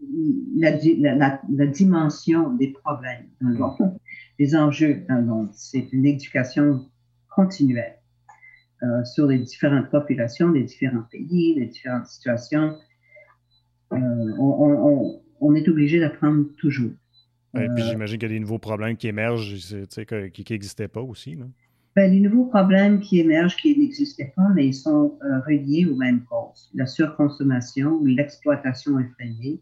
la, 0.00 1.40
la, 1.48 1.66
dimension 1.66 2.54
des 2.54 2.68
problèmes 2.68 3.26
dans 3.40 3.48
le 3.48 3.58
monde, 3.58 3.98
des 4.38 4.56
enjeux 4.56 5.04
dans 5.08 5.16
le 5.16 5.24
monde. 5.24 5.50
C'est 5.54 5.92
une 5.92 6.06
éducation 6.06 6.86
continuelle 7.34 7.98
euh, 8.82 9.04
sur 9.04 9.26
les 9.26 9.38
différentes 9.38 9.90
populations, 9.90 10.50
les 10.52 10.64
différents 10.64 11.04
pays, 11.10 11.54
les 11.54 11.66
différentes 11.66 12.06
situations. 12.06 12.76
Euh, 13.92 13.96
on, 14.38 15.20
on, 15.40 15.54
est 15.54 15.68
obligé 15.68 15.98
d'apprendre 15.98 16.46
toujours. 16.58 16.92
Et 17.56 17.66
puis 17.74 17.82
euh, 17.82 17.90
j'imagine 17.90 18.18
qu'il 18.18 18.28
y 18.28 18.32
a 18.32 18.34
des 18.34 18.40
nouveaux 18.40 18.58
problèmes 18.58 18.96
qui 18.96 19.08
émergent 19.08 19.64
qui 20.32 20.44
n'existaient 20.50 20.88
pas 20.88 21.00
aussi. 21.00 21.36
Non? 21.36 21.50
Ben, 21.96 22.12
les 22.12 22.20
nouveaux 22.20 22.44
problèmes 22.44 23.00
qui 23.00 23.18
émergent, 23.18 23.56
qui 23.56 23.76
n'existaient 23.76 24.32
pas, 24.36 24.48
mais 24.54 24.68
ils 24.68 24.74
sont 24.74 25.18
reliés 25.46 25.86
aux 25.86 25.96
mêmes 25.96 26.22
causes. 26.24 26.70
La 26.74 26.86
surconsommation 26.86 27.92
ou 27.92 28.06
l'exploitation 28.06 29.00
effrénée, 29.00 29.60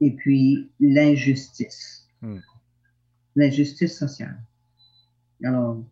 et 0.00 0.12
puis 0.12 0.70
l'injustice. 0.80 2.08
Hmm. 2.22 2.38
L'injustice 3.34 3.98
sociale. 3.98 4.38
Alors, 5.44 5.84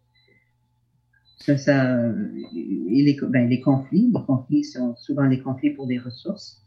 ça, 1.38 1.58
ça 1.58 2.08
et 2.54 3.02
les, 3.02 3.18
ben, 3.28 3.48
les, 3.48 3.60
conflits, 3.60 4.10
les 4.14 4.24
conflits 4.24 4.64
sont 4.64 4.96
souvent 4.96 5.24
les 5.24 5.40
conflits 5.40 5.70
pour 5.70 5.86
des 5.86 5.98
ressources, 5.98 6.62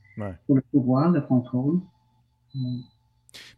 pour 0.45 0.55
le 0.55 0.61
pouvoir, 0.71 1.11
le 1.11 1.21
contrôle. 1.21 1.79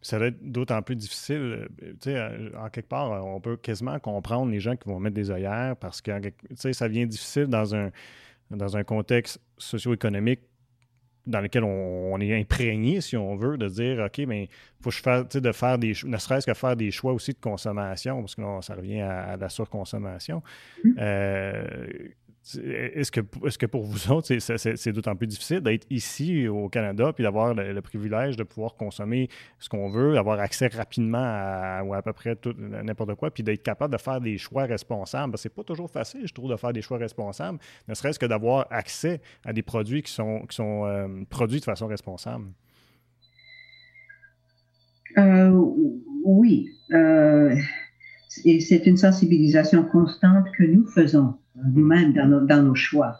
Ça 0.02 0.18
va 0.18 0.28
être 0.28 0.42
d'autant 0.42 0.82
plus 0.82 0.96
difficile. 0.96 1.68
Tu 1.78 2.12
sais, 2.12 2.22
en 2.58 2.70
quelque 2.70 2.88
part, 2.88 3.26
on 3.26 3.42
peut 3.42 3.58
quasiment 3.58 4.00
comprendre 4.00 4.52
les 4.52 4.60
gens 4.60 4.76
qui 4.76 4.88
vont 4.88 5.00
mettre 5.00 5.16
des 5.16 5.30
œillères 5.30 5.76
parce 5.78 6.02
que 6.02 6.12
ça 6.72 6.88
vient 6.88 7.06
difficile 7.06 7.48
dans 7.48 7.76
un, 7.76 7.92
dans 8.52 8.78
un 8.78 8.84
contexte 8.84 9.42
socio-économique 9.58 10.42
dans 11.30 11.42
lequel 11.42 11.64
on, 11.64 12.20
est 12.20 12.38
imprégné, 12.38 13.02
si 13.02 13.16
on 13.16 13.36
veut, 13.36 13.58
de 13.58 13.68
dire 13.70 14.04
OK, 14.06 14.26
mais 14.28 14.50
faut 14.82 14.90
que 14.90 14.96
je 14.96 15.02
fasse, 15.02 15.28
de 15.30 15.52
faire 15.52 15.78
des 15.78 15.94
ne 16.04 16.18
serait-ce 16.18 16.46
que 16.46 16.54
faire 16.54 16.76
des 16.76 16.92
choix 16.92 17.14
aussi 17.14 17.32
de 17.32 17.40
consommation, 17.40 18.22
parce 18.22 18.36
que 18.36 18.42
ça 18.62 18.76
revient 18.76 19.02
à, 19.02 19.38
la 19.38 19.50
surconsommation. 19.50 20.42
Mmh. 20.84 20.90
Euh, 20.98 21.88
est-ce 22.58 23.12
que, 23.12 23.20
est 23.20 23.58
que 23.58 23.66
pour 23.66 23.84
vous 23.84 24.12
autres, 24.12 24.28
c'est 24.40 24.92
d'autant 24.92 25.16
plus 25.16 25.28
difficile 25.28 25.62
d'être 25.62 25.86
ici 25.90 26.48
au 26.48 26.70
Canada 26.70 27.12
puis 27.14 27.24
d'avoir 27.24 27.54
le, 27.54 27.82
privilège 27.82 28.36
de 28.36 28.44
pouvoir 28.44 28.76
consommer 28.76 29.30
ce 29.60 29.70
qu'on 29.70 29.90
veut, 29.90 30.14
d'avoir 30.14 30.40
accès 30.40 30.68
rapidement 30.68 31.22
à, 31.22 31.84
ou 31.84 31.94
à 31.94 32.02
peu 32.02 32.14
près 32.14 32.38
n'importe 32.58 33.16
quoi, 33.16 33.32
puis 33.32 33.44
d'être 33.44 33.64
capable 33.64 33.94
de 33.94 34.00
faire 34.00 34.22
des 34.22 34.38
choix 34.38 34.64
responsables? 34.64 35.38
C'est 35.38 35.54
pas 35.54 35.64
toujours 35.64 35.90
facile, 35.90 36.26
je 36.26 36.34
trouve, 36.34 36.50
de 36.50 36.56
faire 36.56 36.74
des 36.74 36.82
choix 36.82 36.98
responsables, 36.98 37.60
ne 37.88 37.94
serait-ce 37.94 38.20
que 38.20 38.26
d'avoir 38.26 38.68
accès 38.70 39.22
à 39.46 39.54
des 39.54 39.62
produits 39.62 40.02
qui 40.02 40.12
sont, 40.12 40.46
euh, 40.60 41.24
produits 41.30 41.60
de 41.60 41.66
façon 41.66 41.88
responsable. 41.88 42.46
Euh, 45.18 45.50
oui. 46.24 46.70
Euh, 46.94 47.56
c'est 48.30 48.86
une 48.86 48.98
sensibilisation 48.98 49.84
constante 49.84 50.46
que 50.58 50.64
nous 50.64 50.86
faisons 50.88 51.36
nous-mêmes 51.74 52.14
dans, 52.14 52.64
nos, 52.64 52.76
choix. 52.76 53.20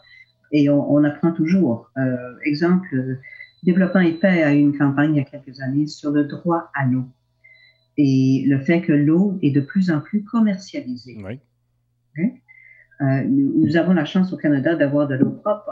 Et 0.52 0.70
on, 0.70 1.04
apprend 1.04 1.32
toujours. 1.32 1.90
Euh, 1.98 2.16
exemple, 2.44 3.18
Développement 3.62 4.00
et 4.00 4.12
Paix 4.12 4.42
a 4.42 4.54
eu 4.54 4.60
une 4.60 4.78
campagne 4.78 5.14
il 5.14 5.18
y 5.18 5.20
a 5.20 5.24
quelques 5.24 5.60
années 5.60 5.86
sur 5.86 6.10
le 6.12 6.24
droit 6.24 6.70
à 6.74 6.86
l'eau 6.86 7.04
et 7.96 8.44
le 8.46 8.60
fait 8.60 8.80
que 8.80 8.92
l'eau 8.92 9.38
est 9.42 9.50
de 9.50 9.60
plus 9.60 9.90
en 9.90 10.00
plus 10.00 10.24
commercialisée. 10.24 11.18
Oui. 11.22 11.38
Hein? 12.18 12.30
Euh, 13.02 13.24
nous, 13.28 13.76
avons 13.76 13.92
la 13.92 14.04
chance 14.04 14.32
au 14.32 14.36
Canada 14.36 14.74
d'avoir 14.74 15.08
de 15.08 15.16
l'eau 15.16 15.30
propre 15.30 15.70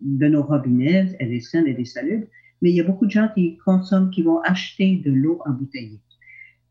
de 0.00 0.26
nos 0.26 0.42
robinets, 0.42 1.16
elle 1.18 1.32
est 1.32 1.40
saine, 1.40 1.64
elle 1.66 1.80
est 1.80 1.84
salubres, 1.84 2.26
mais 2.60 2.70
il 2.70 2.76
y 2.76 2.80
a 2.80 2.84
beaucoup 2.84 3.06
de 3.06 3.10
gens 3.10 3.28
qui 3.34 3.58
consomment, 3.64 4.10
qui 4.10 4.22
vont 4.22 4.40
acheter 4.42 4.96
de 5.04 5.10
l'eau 5.10 5.40
embouteillée. 5.46 6.00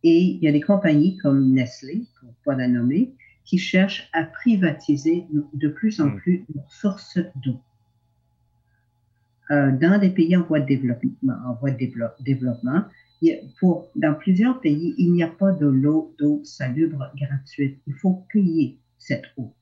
Et 0.04 0.22
il 0.22 0.44
y 0.44 0.48
a 0.48 0.52
des 0.52 0.62
compagnies 0.62 1.18
comme 1.18 1.54
Nestlé, 1.54 2.06
pour 2.20 2.30
ne 2.30 2.34
pas 2.44 2.56
la 2.56 2.68
nommer, 2.68 3.14
qui 3.46 3.58
cherchent 3.58 4.10
à 4.14 4.24
privatiser 4.24 5.26
de 5.54 5.68
plus 5.68 6.00
en 6.00 6.08
hmm. 6.08 6.18
plus 6.18 6.46
nos 6.54 6.64
sources 6.70 7.20
d'eau. 7.44 7.60
Euh, 9.52 9.72
dans 9.72 10.00
des 10.00 10.10
pays 10.10 10.36
en 10.38 10.44
voie 10.44 10.62
de 10.62 10.66
développement, 10.66 11.36
en 11.46 11.54
voie 11.56 11.72
de 11.72 11.90
développement 12.22 12.86
pour, 13.60 13.90
dans 13.96 14.14
plusieurs 14.14 14.60
pays, 14.60 14.96
il 14.98 15.14
n'y 15.14 15.24
a 15.24 15.28
pas 15.28 15.52
de 15.52 15.68
l'eau 15.68 16.14
d'eau 16.20 16.42
salubre 16.44 17.12
gratuite. 17.16 17.80
Il 17.88 17.94
faut 17.94 18.26
payer 18.32 18.80
cette 18.98 19.26
eau. 19.38 19.54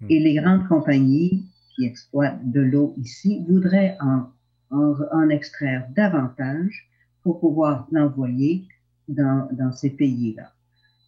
Hmm. 0.00 0.06
Et 0.08 0.20
les 0.20 0.34
grandes 0.34 0.66
compagnies 0.68 1.46
qui 1.74 1.84
exploitent 1.84 2.50
de 2.50 2.60
l'eau 2.60 2.94
ici 2.96 3.44
voudraient 3.48 3.96
en, 4.00 4.26
en, 4.70 4.94
en, 5.12 5.28
extraire 5.28 5.86
davantage 5.94 6.88
pour 7.22 7.40
pouvoir 7.40 7.86
l'envoyer 7.92 8.66
dans, 9.08 9.48
dans 9.52 9.72
ces 9.72 9.90
pays-là. 9.90 10.52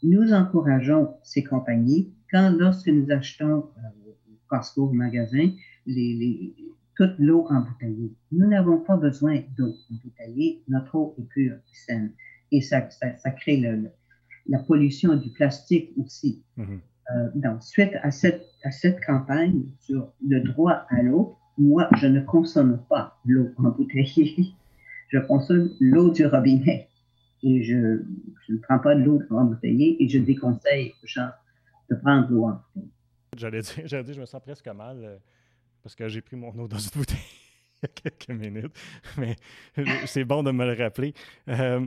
nous 0.03 0.33
encourageons 0.33 1.15
ces 1.23 1.45
compagnies 1.45 2.13
quand, 2.31 2.51
lorsque 2.59 2.89
nous 2.89 3.11
achetons 3.11 3.59
euh, 3.79 4.11
au 4.11 4.37
Costco, 4.49 4.89
au 4.89 4.93
magasin, 4.93 5.51
les, 5.87 6.55
toute 6.97 7.19
l'eau 7.19 7.47
embouteillée. 7.49 8.13
Nous 8.33 8.47
n'avons 8.47 8.79
pas 8.79 8.97
besoin 8.97 9.41
d'eau 9.57 9.75
embouteillée. 9.91 10.63
Notre 10.69 10.95
eau 10.95 11.15
est 11.19 11.29
pure 11.29 11.55
et 11.55 11.75
saine. 11.75 12.13
Et 12.53 12.61
ça, 12.61 12.89
ça, 12.91 13.31
crée 13.31 13.57
le, 13.57 13.91
la 14.49 14.59
pollution 14.59 15.17
du 15.17 15.31
plastique 15.31 15.93
aussi. 15.97 16.43
Mm-hmm. 16.59 16.81
Euh, 17.17 17.29
donc, 17.35 17.63
suite 17.63 17.93
à 18.03 18.11
cette, 18.11 18.45
à 18.65 18.71
cette 18.71 19.03
campagne 19.05 19.63
sur 19.81 20.13
le 20.27 20.41
droit 20.41 20.85
à 20.91 21.03
l'eau, 21.03 21.37
moi, 21.59 21.89
je 21.97 22.07
ne 22.07 22.21
consomme 22.21 22.83
pas 22.89 23.19
l'eau 23.25 23.51
embouteillée. 23.59 24.55
Je 25.09 25.19
consomme 25.19 25.71
l'eau 25.81 26.11
du 26.11 26.25
robinet. 26.25 26.90
Et 27.43 27.63
je, 27.63 28.03
ne 28.49 28.59
prends 28.63 28.79
pas 28.79 28.95
de 28.95 29.03
l'eau 29.03 29.21
embouteillée 29.31 30.03
et 30.03 30.09
je 30.09 30.19
déconseille 30.19 30.93
aux 31.03 31.07
gens 31.07 31.31
de 31.91 31.97
prendre 31.97 32.29
l'eau 32.31 32.45
embouteillée. 32.45 32.91
J'allais 33.37 33.61
dire, 33.61 33.75
j'allais 33.87 34.05
dire, 34.05 34.15
je 34.15 34.21
me 34.21 34.27
sens 34.27 34.43
presque 34.43 34.69
mal 34.69 34.99
euh, 35.03 35.17
parce 35.83 35.95
que 35.95 36.09
j'ai 36.09 36.21
pris 36.21 36.37
mon 36.37 36.51
eau 36.59 36.69
dans 36.69 36.79
une 36.79 36.91
bouteille 36.95 37.19
il 37.83 37.87
y 37.87 38.09
a 38.09 38.11
quelques 38.11 38.39
minutes. 38.39 38.79
Mais 39.19 39.37
c'est 40.07 40.25
bon 40.25 40.43
de 40.43 40.51
me 40.51 40.67
le 40.67 40.83
rappeler. 40.83 41.15
Euh, 41.49 41.87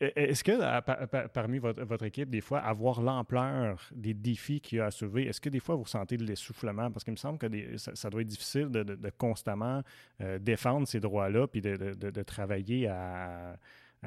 E-, 0.00 0.12
est-ce 0.14 0.44
que 0.44 1.28
parmi 1.28 1.58
votre, 1.58 2.04
équipe, 2.04 2.28
des 2.28 2.40
fois, 2.40 2.58
avoir 2.58 3.00
l'ampleur 3.00 3.88
des 3.94 4.12
défis 4.14 4.60
qu'il 4.60 4.78
y 4.78 4.80
a 4.80 4.86
à 4.86 4.90
soulever, 4.90 5.26
est-ce 5.26 5.40
que 5.40 5.48
des 5.48 5.60
fois 5.60 5.74
vous 5.74 5.86
sentez 5.86 6.16
de 6.16 6.24
l'essoufflement? 6.24 6.90
Parce 6.90 7.04
qu'il 7.04 7.12
me 7.12 7.18
semble 7.18 7.38
que 7.38 7.48
ça, 7.76 8.10
doit 8.10 8.20
être 8.20 8.26
difficile 8.26 8.68
de, 8.68 9.10
constamment 9.16 9.82
euh, 10.20 10.38
défendre 10.38 10.86
ces 10.86 11.00
droits-là, 11.00 11.46
puis 11.46 11.62
de, 11.62 12.22
travailler 12.22 12.88
à, 12.88 13.56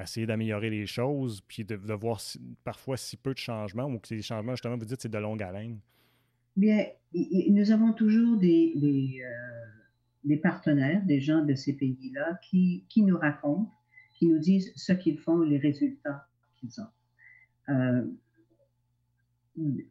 essayer 0.04 0.26
d'améliorer 0.26 0.70
les 0.70 0.86
choses, 0.86 1.42
puis 1.48 1.64
de, 1.64 1.76
voir 1.94 2.22
parfois 2.64 2.98
si 2.98 3.18
peu 3.18 3.34
de 3.34 3.40
changements, 3.40 3.86
ou 3.86 4.00
que 4.00 4.08
ces 4.08 4.22
changements, 4.22 4.54
justement, 4.54 4.78
vous 4.78 4.86
dites, 4.86 5.02
c'est 5.02 5.12
de 5.12 5.18
longue 5.18 5.42
haleine. 5.44 5.80
Bien, 6.56 6.86
nous 7.50 7.72
avons 7.72 7.94
toujours 7.94 8.38
des, 8.38 8.74
des, 8.76 9.22
euh, 10.30 10.38
partenaires, 10.42 11.02
des 11.06 11.22
gens 11.22 11.44
de 11.44 11.56
ces 11.56 11.74
pays-là 11.74 12.40
qui, 12.44 12.86
qui 12.90 13.04
nous 13.04 13.18
racontent 13.18 13.72
qui 14.20 14.28
nous 14.28 14.38
disent 14.38 14.72
ce 14.76 14.92
qu'ils 14.92 15.18
font, 15.18 15.40
les 15.40 15.58
résultats 15.58 16.28
qu'ils 16.58 16.82
ont. 16.82 17.74
Euh, 17.74 18.06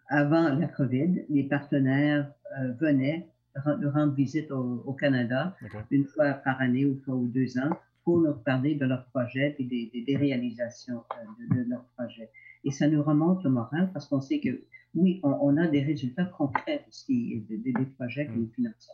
avant 0.09 0.51
la 0.51 0.69
COVID, 0.69 1.25
les 1.31 1.45
partenaires 1.45 2.31
euh, 2.59 2.73
venaient 2.73 3.27
rendre 3.57 4.13
visite 4.13 4.53
au, 4.53 4.93
Canada 4.93 5.57
une 5.91 6.05
fois 6.05 6.35
par 6.35 6.61
année 6.61 6.85
ou 6.85 6.97
fois 6.99 7.17
ou 7.17 7.27
deux 7.27 7.59
ans 7.59 7.77
pour 8.09 8.23
nous 8.23 8.33
parler 8.33 8.75
de 8.75 8.87
leurs 8.87 9.05
projets 9.11 9.55
et 9.59 9.65
des, 9.65 10.17
réalisations 10.17 11.03
euh, 11.13 11.55
de, 11.55 11.69
leurs 11.69 11.85
projets. 11.95 12.31
Et 12.65 12.71
ça 12.71 12.89
nous 12.89 13.03
remonte 13.03 13.45
le 13.45 13.51
moral 13.51 13.91
parce 13.93 14.07
qu'on 14.07 14.23
sait 14.23 14.41
que 14.41 14.63
oui, 14.95 15.21
on, 15.23 15.59
a 15.59 15.67
des 15.67 15.83
résultats 15.83 16.25
concrets 16.25 16.87
aussi 16.89 17.45
des, 17.51 17.75
projets 17.99 18.25
que 18.25 18.33
mm. 18.33 18.41
nous 18.41 18.51
finançons. 18.57 18.93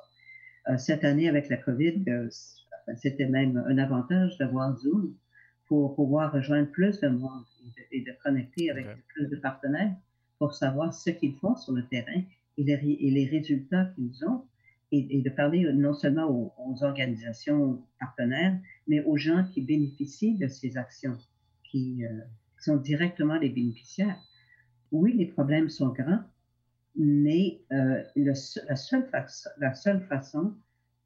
cette 0.79 1.05
année, 1.05 1.29
avec 1.29 1.48
la 1.48 1.59
COVID, 1.59 2.03
c'était 2.96 3.29
même 3.29 3.62
un 3.68 3.79
avantage 3.79 4.37
d'avoir 4.38 4.77
Zoom 4.79 5.14
pour 5.68 5.94
pouvoir 5.94 6.33
rejoindre 6.33 6.68
plus 6.72 6.98
de 6.98 7.07
monde 7.07 7.44
et 7.92 8.00
de, 8.00 8.11
connecter 8.20 8.72
avec 8.72 8.88
plus 9.14 9.29
de 9.29 9.37
partenaires 9.37 9.94
pour 10.40 10.55
savoir 10.55 10.92
ce 10.92 11.11
qu'ils 11.11 11.37
font 11.37 11.55
sur 11.55 11.72
le 11.72 11.87
terrain 11.87 12.20
et 12.59 12.64
les, 12.64 12.98
et 12.98 13.11
les 13.12 13.27
résultats 13.27 13.85
qu'ils 13.94 14.24
ont 14.27 14.42
et, 14.94 15.22
de 15.22 15.31
parler 15.31 15.72
non 15.72 15.94
seulement 15.94 16.53
aux, 16.59 16.85
organisations 16.85 17.83
partenaires, 17.98 18.59
mais 18.86 19.02
aux 19.04 19.16
gens 19.16 19.44
qui 19.44 19.62
bénéficient 19.62 20.36
de 20.36 20.48
ces 20.48 20.76
actions, 20.76 21.18
qui, 21.64 22.04
euh, 22.04 22.20
sont 22.58 22.76
directement 22.76 23.36
les 23.36 23.50
bénéficiaires. 23.50 24.18
Oui, 24.90 25.12
les 25.12 25.26
problèmes 25.26 25.68
sont 25.68 25.90
grands, 25.90 26.22
mais 26.96 27.60
euh, 27.72 28.02
le, 28.16 28.32
la, 28.68 28.76
seule 28.76 29.08
la, 29.58 29.74
seule 29.74 30.00
façon 30.06 30.54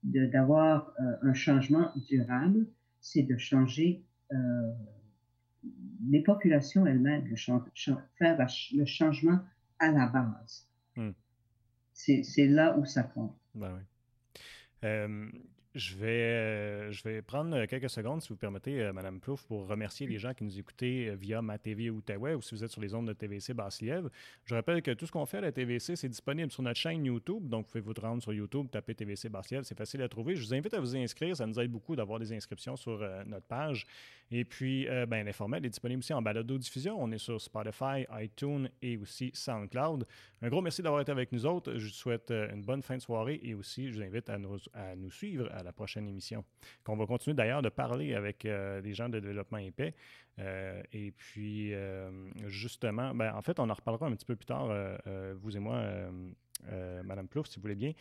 d'avoir 0.05 0.93
euh, 1.01 1.17
un 1.23 1.35
changement 1.35 1.91
durable, 2.09 2.67
c'est 3.01 3.23
de 3.23 3.37
changer 3.37 4.05
les 6.07 6.23
populations 6.23 6.87
elles-mêmes, 6.87 7.25
faire 8.19 8.47
le 8.73 8.85
changement 8.85 9.41
à 9.79 9.91
la 9.91 10.07
base. 10.07 10.69
Hmm. 10.97 11.13
C'est 11.95 12.47
là 12.47 12.77
où 12.77 12.85
ça 12.85 13.03
compte. 13.03 13.35
Ben 13.55 13.81
oui. 14.83 14.91
Euh, 15.79 16.91
je 16.91 17.03
vais, 17.05 17.19
euh, 17.19 17.23
prendre 17.23 17.65
quelques 17.67 17.91
secondes, 17.91 18.21
si 18.21 18.29
vous 18.29 18.37
permettez, 18.37 18.83
euh, 18.83 18.93
Madame 18.93 19.21
Plouf, 19.21 19.45
pour 19.45 19.67
remercier 19.67 20.07
les 20.07 20.19
gens 20.19 20.35
qui 20.35 20.45
nous 20.45 20.59
écoutaient 20.59 21.11
euh, 21.11 21.15
via 21.15 21.41
ma 21.41 21.59
TV 21.59 21.91
Outaouais 21.91 22.35
ou 22.35 22.43
si 22.43 22.55
vous 22.55 22.65
êtes 22.65 22.71
sur 22.71 22.81
les 22.81 22.95
ondes 22.95 23.07
de 23.07 23.13
TVC 23.13 23.55
Basse-Lièvre. 23.55 24.11
Je 24.45 24.55
rappelle 24.55 24.83
que 24.83 24.91
tout 24.91 25.07
ce 25.07 25.13
qu'on 25.13 25.27
fait 25.27 25.39
à 25.39 25.43
la 25.43 25.53
TVC, 25.53 25.97
c'est 25.97 26.09
disponible 26.09 26.51
sur 26.51 26.63
notre 26.63 26.79
chaîne 26.79 27.05
YouTube. 27.05 27.49
Donc, 27.49 27.67
vous 27.67 27.73
pouvez 27.73 27.81
vous 27.81 27.95
rendre 28.01 28.23
sur 28.23 28.33
YouTube, 28.33 28.69
taper 28.71 28.95
TVC 28.95 29.29
Basse-Lièvre. 29.29 29.65
C'est 29.65 29.79
facile 29.79 30.03
à 30.03 30.09
trouver. 30.09 30.35
Je 30.35 30.45
vous 30.45 30.55
invite 30.55 30.75
à 30.75 30.81
vous 30.81 30.97
inscrire. 30.97 31.37
Ça 31.37 31.47
nous 31.47 31.59
aide 31.61 31.71
beaucoup 31.71 31.95
d'avoir 31.95 32.19
des 32.19 32.33
inscriptions 32.33 32.77
sur 32.77 32.99
notre 33.27 33.47
page. 33.47 33.87
Et 34.31 34.45
puis, 34.45 34.87
ben, 35.09 35.25
l'informel 35.25 35.65
est 35.65 35.71
disponible 35.71 36.01
aussi 36.01 36.13
en 36.13 36.23
balado-diffusion. 36.23 36.97
On 37.01 37.11
est 37.13 37.19
sur 37.19 37.41
Spotify, 37.41 38.05
iTunes 38.19 38.69
et 38.83 38.97
aussi 38.97 39.31
SoundCloud. 39.33 40.07
Un 40.43 40.49
gros 40.49 40.61
merci 40.61 40.83
d'avoir 40.83 41.01
été 41.01 41.13
avec 41.13 41.33
nous 41.33 41.47
autres. 41.47 41.77
Je 41.77 41.87
vous 41.87 41.93
souhaite 41.93 42.31
une 42.31 42.63
bonne 42.63 42.83
fin 42.83 42.97
de 42.97 43.03
soirée 43.03 43.41
et 43.43 43.55
aussi, 43.55 43.89
je 43.89 43.95
vous 43.95 44.03
invite 44.03 44.29
à 44.29 44.39
nous, 44.39 44.59
à 44.75 44.95
nous 44.97 45.11
suivre 45.11 45.49
à 45.53 45.63
la 45.63 45.68
prochaine 45.73 46.09
émission. 46.09 46.45
Qu'on 46.85 46.97
va 46.97 47.07
continuer 47.07 47.35
d'ailleurs 47.35 47.63
de 47.63 47.69
parler 47.69 48.15
avec 48.15 48.45
euh, 48.45 48.81
des 48.81 48.95
gens 48.95 49.09
de 49.09 49.21
développement 49.21 49.59
épais. 49.59 49.95
Euh, 50.39 50.83
et 50.93 51.11
puis, 51.13 51.75
euh, 51.75 52.11
justement, 52.47 53.15
ben, 53.15 53.35
en 53.35 53.43
fait, 53.43 53.59
on 53.59 53.69
en 53.69 53.75
reparlera 53.75 54.07
un 54.07 54.13
petit 54.13 54.27
peu 54.27 54.37
plus 54.37 54.47
tard, 54.47 54.69
vous 55.37 55.57
et 55.57 55.61
moi, 55.61 55.83
Madame 57.05 57.29
Plouf, 57.29 57.49
si 57.49 57.57
vous 57.57 57.63
voulez 57.63 57.75
bien. 57.75 57.93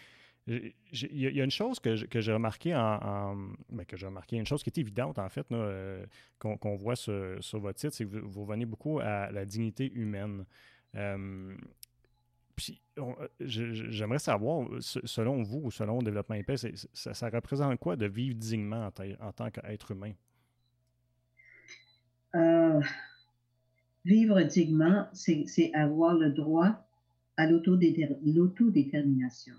Il 0.47 0.73
y, 1.11 1.41
a 1.41 1.43
une 1.43 1.51
chose 1.51 1.77
que, 1.81 1.95
j'ai 1.95 2.31
remarqué 2.31 2.73
en, 2.73 3.35
ben, 3.69 3.85
que 3.85 3.97
j'ai 3.97 4.05
remarqué, 4.05 4.37
une 4.37 4.45
chose 4.45 4.63
qui 4.63 4.69
est 4.69 4.77
évidente 4.77 5.19
en 5.19 5.27
fait, 5.27 5.45
qu'on, 6.39 6.75
voit 6.77 6.95
sur, 6.95 7.43
sur, 7.43 7.59
votre 7.59 7.79
site, 7.79 7.91
c'est 7.91 8.05
que 8.05 8.17
vous, 8.17 8.29
vous, 8.29 8.45
revenez 8.45 8.65
beaucoup 8.65 8.99
à 8.99 9.29
la 9.31 9.45
dignité 9.45 9.91
humaine. 9.93 10.45
Puis, 12.57 12.81
euh, 12.97 13.13
j'aimerais 13.39 14.19
savoir, 14.19 14.67
selon 14.81 15.43
vous 15.43 15.61
ou 15.65 15.71
selon 15.71 16.01
Développement 16.01 16.35
épais, 16.35 16.55
ça, 16.57 17.29
représente 17.29 17.79
quoi 17.79 17.95
de 17.95 18.07
vivre 18.07 18.35
dignement 18.35 18.89
en, 19.19 19.31
tant 19.31 19.51
qu'être 19.51 19.91
humain? 19.91 20.13
Euh, 22.33 22.81
vivre 24.05 24.41
dignement, 24.41 25.07
c'est 25.13 25.71
avoir 25.75 26.15
le 26.15 26.31
droit 26.31 26.83
à 27.37 27.45
l'autodétermination, 27.45 29.53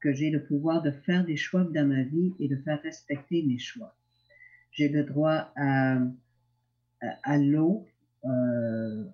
que 0.00 0.14
j'ai 0.14 0.30
le 0.30 0.42
pouvoir 0.42 0.80
de 0.80 0.90
faire 0.90 1.26
des 1.26 1.36
choix 1.36 1.64
dans 1.64 1.86
ma 1.86 2.02
vie 2.02 2.32
et 2.40 2.48
de 2.48 2.56
faire 2.56 2.80
respecter 2.80 3.42
mes 3.42 3.58
choix. 3.58 3.94
J'ai 4.70 4.88
le 4.88 5.04
droit 5.04 5.52
à, 5.54 5.98
à, 7.24 7.36
l'eau, 7.36 7.86
euh, 8.24 9.04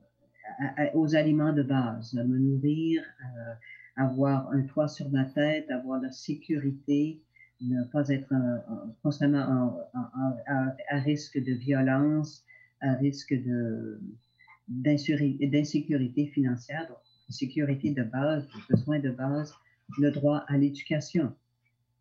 aux 0.95 1.15
aliments 1.15 1.53
de 1.53 1.63
base, 1.63 2.15
me 2.15 2.39
nourrir, 2.39 3.03
euh, 3.03 3.55
avoir 3.97 4.51
un 4.51 4.63
toit 4.63 4.89
sur 4.89 5.09
ma 5.11 5.25
tête, 5.25 5.71
avoir 5.71 6.01
la 6.01 6.11
sécurité, 6.13 7.21
ne 7.61 7.85
pas 7.85 8.09
être 8.09 8.33
constamment 9.03 9.77
à, 10.47 10.99
risque 11.01 11.43
de 11.43 11.53
violence, 11.55 12.45
à 12.81 12.93
risque 12.93 13.35
d'insécurité 14.69 16.27
financière, 16.27 16.87
donc 16.89 16.99
sécurité 17.29 17.91
de 17.91 18.03
base, 18.05 18.47
besoin 18.71 18.99
de 19.01 19.11
base, 19.11 19.53
le 19.99 20.11
droit 20.11 20.45
à 20.49 20.57
l'éducation, 20.57 21.35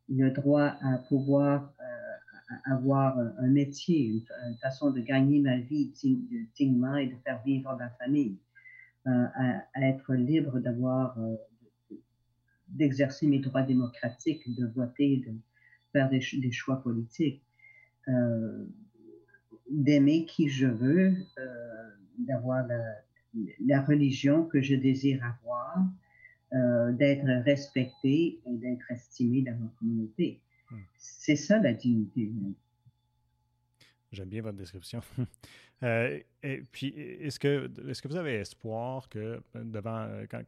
le 0.10 0.30
droit 0.32 0.76
à 0.82 0.98
pouvoir 1.10 1.74
euh, 1.80 1.84
avoir 2.66 3.18
un 3.18 3.48
métier, 3.48 4.08
une, 4.08 4.58
façon 4.62 4.92
de 4.92 5.02
gagner 5.02 5.40
ma 5.40 5.58
vie 5.58 5.92
dignement 6.56 6.96
et 6.96 7.08
de 7.08 7.16
faire 7.24 7.42
vivre 7.44 7.76
ma 7.78 7.90
famille. 7.92 8.38
Euh, 9.08 9.26
à, 9.36 9.82
être 9.84 10.16
libre 10.16 10.60
d'avoir, 10.60 11.18
euh, 11.18 11.38
d'exercer 12.68 13.26
mes 13.26 13.40
droits 13.40 13.62
démocratiques, 13.62 14.44
de 14.54 14.66
voter, 14.66 15.24
de 15.26 15.34
faire 15.94 16.10
des, 16.10 16.52
choix 16.52 16.82
politiques, 16.84 17.42
euh, 18.10 18.66
d'aimer 19.70 20.26
qui 20.26 20.50
je 20.50 20.68
veux, 20.68 21.16
d'avoir 22.18 22.68
la, 22.68 23.82
religion 23.84 24.44
que 24.44 24.62
je 24.62 24.76
désire 24.76 25.24
avoir, 25.24 25.86
d'être 26.94 27.46
respecté 27.46 28.42
et 28.46 28.58
d'être 28.58 28.92
estimé 28.92 29.42
dans 29.42 29.58
ma 29.58 29.72
communauté. 29.80 30.42
Hmm. 30.72 30.82
C'est 30.98 31.36
ça 31.36 31.60
la 31.60 31.74
dignité 31.74 32.22
humaine. 32.22 32.54
J'aime 34.12 34.30
bien 34.30 34.42
votre 34.42 34.58
description. 34.58 35.02
Euh, 35.84 36.20
et 36.42 36.64
puis, 36.72 36.88
est-ce 36.88 37.40
que, 37.40 37.70
est 37.88 38.02
que 38.02 38.08
vous 38.08 38.16
avez 38.16 38.34
espoir 38.34 39.08
que, 39.10 39.40
devant, 39.54 40.10
quand, 40.28 40.42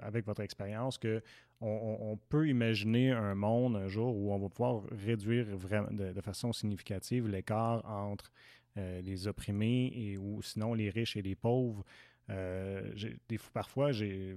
avec 0.00 0.26
votre 0.26 0.40
expérience, 0.40 0.98
qu'on 0.98 1.20
on 1.60 2.16
peut 2.16 2.48
imaginer 2.48 3.12
un 3.12 3.36
monde 3.36 3.76
un 3.76 3.86
jour 3.86 4.16
où 4.16 4.32
on 4.32 4.40
va 4.40 4.48
pouvoir 4.48 4.82
réduire 4.90 5.56
vraiment 5.56 5.92
de, 5.92 6.20
façon 6.20 6.52
significative 6.52 7.28
l'écart 7.28 7.88
entre 7.88 8.32
euh, 8.76 9.00
les 9.02 9.28
opprimés 9.28 9.92
et 9.94 10.18
ou 10.18 10.42
sinon 10.42 10.74
les 10.74 10.90
riches 10.90 11.16
et 11.16 11.22
les 11.22 11.36
pauvres? 11.36 11.84
des, 12.28 13.38
parfois, 13.52 13.92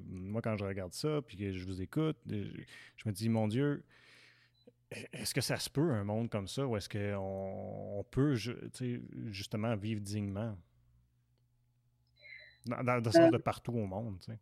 moi, 0.08 0.44
quand 0.44 0.58
je 0.58 0.64
regarde 0.64 0.94
ça, 0.94 1.24
puis 1.26 1.38
que 1.38 1.54
je 1.54 1.66
vous 1.66 1.82
écoute, 1.82 2.18
je 2.28 3.04
me 3.08 3.12
dis, 3.12 3.30
mon 3.30 3.48
Dieu, 3.48 3.84
est-ce 5.14 5.34
que 5.34 5.42
ça 5.42 5.58
se 5.58 5.70
peut, 5.70 5.92
un 5.92 6.04
monde 6.04 6.30
comme 6.30 6.48
ça, 6.48 6.66
ou 6.66 6.78
est-ce 6.78 6.90
qu'on 6.90 8.00
on 8.00 8.04
peut 8.04 8.36
justement 8.36 9.76
vivre 9.76 10.02
dignement? 10.02 10.58
Dans, 12.66 12.84
dans, 12.84 12.96
le 12.96 13.12
sens 13.12 13.32
de 13.32 13.38
partout 13.38 13.74
au 13.74 13.86
monde, 13.86 14.18
tu 14.20 14.32
sais. 14.32 14.40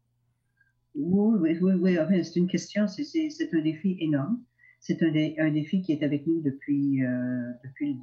Oui, 0.96 1.58
oui, 1.62 1.74
oui, 1.74 2.24
c'est 2.24 2.40
une 2.40 2.48
question, 2.48 2.88
c'est 2.88 3.54
un 3.54 3.62
défi 3.62 3.98
énorme. 4.00 4.42
C'est 4.80 5.02
un, 5.02 5.46
un, 5.46 5.52
défi 5.52 5.82
qui 5.82 5.92
est 5.92 6.04
avec 6.04 6.28
nous 6.28 6.42
depuis, 6.42 7.04
euh, 7.04 7.52
depuis 7.64 7.94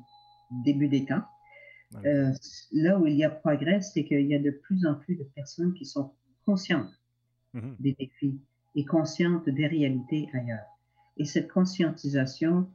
le 0.50 0.64
début 0.64 0.88
des 0.88 1.04
temps. 1.04 1.22
Euh, 2.04 2.32
là 2.72 2.98
où 2.98 3.06
il 3.06 3.16
y 3.16 3.24
a 3.24 3.30
progrès, 3.30 3.80
c'est 3.80 4.04
qu'il 4.04 4.26
y 4.26 4.34
a 4.34 4.38
de 4.38 4.50
plus 4.50 4.86
en 4.86 4.94
plus 4.94 5.16
de 5.16 5.24
personnes 5.34 5.74
qui 5.74 5.84
sont 5.84 6.12
conscientes 6.46 6.92
mm-hmm. 7.54 7.76
des 7.80 7.92
défis 7.98 8.40
et 8.76 8.84
conscientes 8.84 9.48
des 9.48 9.66
réalités 9.66 10.28
ailleurs. 10.32 10.66
Et 11.20 11.26
cette 11.26 11.52
conscientisation, 11.52 12.66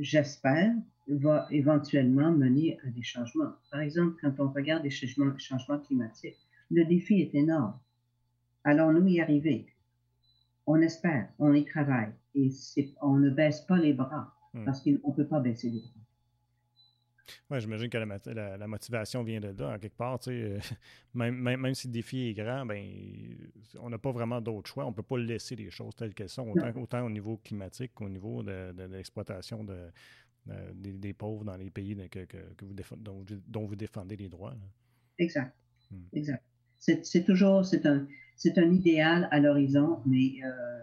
j'espère, 0.00 0.74
va 1.06 1.46
éventuellement 1.52 2.32
mener 2.32 2.76
à 2.84 2.90
des 2.90 3.04
changements. 3.04 3.52
Par 3.70 3.82
exemple, 3.82 4.16
quand 4.20 4.40
on 4.40 4.50
regarde 4.50 4.82
les 4.82 4.90
changements, 4.90 5.38
changements 5.38 5.78
climatiques, 5.78 6.44
le 6.72 6.84
défi 6.84 7.20
est 7.20 7.36
énorme. 7.36 7.78
Allons-nous 8.64 9.06
y 9.06 9.20
arriver? 9.20 9.68
On 10.66 10.80
espère, 10.80 11.28
on 11.38 11.54
y 11.54 11.64
travaille 11.64 12.10
et 12.34 12.50
on 13.00 13.14
ne 13.14 13.30
baisse 13.30 13.60
pas 13.60 13.78
les 13.78 13.92
bras 13.92 14.34
hmm. 14.52 14.64
parce 14.64 14.82
qu'on 14.82 14.90
ne 14.90 15.14
peut 15.14 15.28
pas 15.28 15.38
baisser 15.38 15.70
les 15.70 15.78
bras. 15.78 16.00
Oui, 17.50 17.60
j'imagine 17.60 17.88
que 17.88 17.98
la, 17.98 18.66
motivation 18.66 19.22
vient 19.22 19.40
de 19.40 19.48
là, 19.58 19.74
en 19.74 19.78
quelque 19.78 19.96
part. 19.96 20.18
Euh, 20.28 20.58
même, 21.14 21.36
même, 21.36 21.74
si 21.74 21.86
le 21.86 21.92
défi 21.92 22.28
est 22.28 22.34
grand, 22.34 22.66
ben, 22.66 22.84
on 23.80 23.90
n'a 23.90 23.98
pas 23.98 24.12
vraiment 24.12 24.40
d'autre 24.40 24.68
choix. 24.70 24.84
On 24.84 24.90
ne 24.90 24.94
peut 24.94 25.02
pas 25.02 25.18
laisser 25.18 25.56
les 25.56 25.70
choses 25.70 25.94
telles 25.96 26.14
qu'elles 26.14 26.28
sont, 26.28 26.48
autant, 26.76 27.04
au 27.04 27.10
niveau 27.10 27.36
climatique 27.38 27.92
qu'au 27.94 28.08
niveau 28.08 28.42
de, 28.42 28.72
l'exploitation 28.90 29.64
de, 29.64 29.90
des, 30.74 31.12
pauvres 31.12 31.44
dans 31.44 31.56
les 31.56 31.70
pays 31.70 31.96
que, 32.08 32.26
vous 32.62 32.74
dont, 33.46 33.66
vous 33.66 33.76
défendez 33.76 34.16
les 34.16 34.28
droits. 34.28 34.54
Exact. 35.18 35.54
Hmm. 35.90 36.04
Exact. 36.12 36.42
C'est 36.78 37.24
toujours 37.24 37.64
c'est 37.64 37.86
un, 37.86 38.06
un 38.56 38.72
idéal 38.72 39.28
à 39.30 39.40
l'horizon, 39.40 40.00
mais 40.06 40.34
euh, 40.44 40.80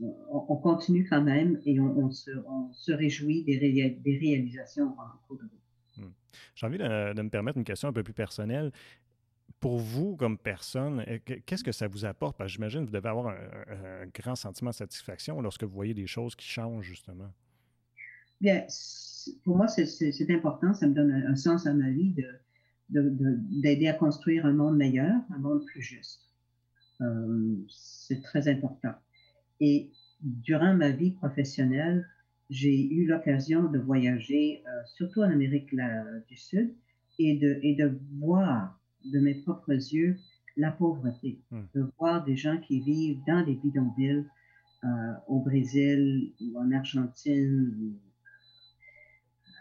on, 0.00 0.56
continue 0.56 1.06
quand 1.08 1.22
même 1.22 1.60
et 1.64 1.78
on, 1.80 2.10
se, 2.10 2.92
réjouit 2.92 3.44
des, 3.44 3.58
réalisations 3.58 4.94
en 4.98 5.26
cours 5.26 5.36
de 5.36 5.42
route. 5.42 5.50
Hmm. 5.98 6.12
J'ai 6.54 6.66
envie 6.66 6.78
de, 6.78 7.22
me 7.22 7.28
permettre 7.28 7.58
une 7.58 7.64
question 7.64 7.88
un 7.88 7.92
peu 7.92 8.02
plus 8.02 8.14
personnelle. 8.14 8.72
Pour 9.58 9.78
vous, 9.78 10.16
comme 10.16 10.38
personne, 10.38 11.04
euh, 11.06 11.18
qu'est-ce 11.44 11.64
que 11.64 11.72
ça 11.72 11.86
vous 11.86 12.06
apporte? 12.06 12.36
Parce 12.38 12.48
que 12.48 12.54
j'imagine 12.54 12.80
que 12.80 12.86
vous 12.86 12.92
devez 12.92 13.08
avoir 13.08 13.28
un, 13.28 14.06
grand 14.14 14.34
sentiment 14.34 14.70
de 14.70 14.76
satisfaction 14.76 15.40
lorsque 15.42 15.64
vous 15.64 15.74
voyez 15.74 15.92
des 15.92 16.06
choses 16.06 16.34
qui 16.34 16.46
changent, 16.46 16.86
justement. 16.86 17.30
Bien, 18.40 18.64
pour 19.44 19.56
moi, 19.56 19.68
c'est 19.68 20.30
important. 20.30 20.72
Ça 20.72 20.86
me 20.86 20.94
donne 20.94 21.12
un, 21.12 21.36
sens 21.36 21.66
à 21.66 21.74
ma 21.74 21.90
vie 21.90 22.14
d'aider 22.88 23.88
à 23.88 23.92
construire 23.92 24.46
un 24.46 24.52
monde 24.52 24.78
meilleur, 24.78 25.20
un 25.30 25.38
monde 25.38 25.62
plus 25.66 25.82
juste. 25.82 26.22
Euh, 27.02 27.56
c'est 27.68 28.22
très 28.22 28.48
important. 28.48 28.94
Et 29.60 29.90
durant 30.22 30.74
ma 30.74 30.90
vie 30.90 31.12
professionnelle, 31.12 32.06
j'ai 32.48 32.92
eu 32.92 33.06
l'occasion 33.06 33.70
de 33.70 33.78
voyager, 33.78 34.62
euh, 34.66 34.70
surtout 34.96 35.20
en 35.20 35.30
Amérique 35.30 35.74
du 36.28 36.36
Sud, 36.36 36.74
et 37.18 37.36
de, 37.36 37.60
et 37.62 37.74
de 37.74 37.98
voir 38.18 38.80
de 39.04 39.20
mes 39.20 39.34
propres 39.34 39.72
yeux 39.72 40.16
la 40.56 40.70
pauvreté, 40.72 41.40
hmm. 41.50 41.62
de 41.74 41.90
voir 41.98 42.24
des 42.24 42.36
gens 42.36 42.58
qui 42.58 42.80
vivent 42.80 43.20
dans 43.26 43.44
des 43.44 43.54
bidonvilles 43.54 44.26
euh, 44.84 45.12
au 45.28 45.40
Brésil 45.40 46.32
ou 46.40 46.58
en 46.58 46.72
Argentine, 46.72 47.74
ou, 47.78 47.94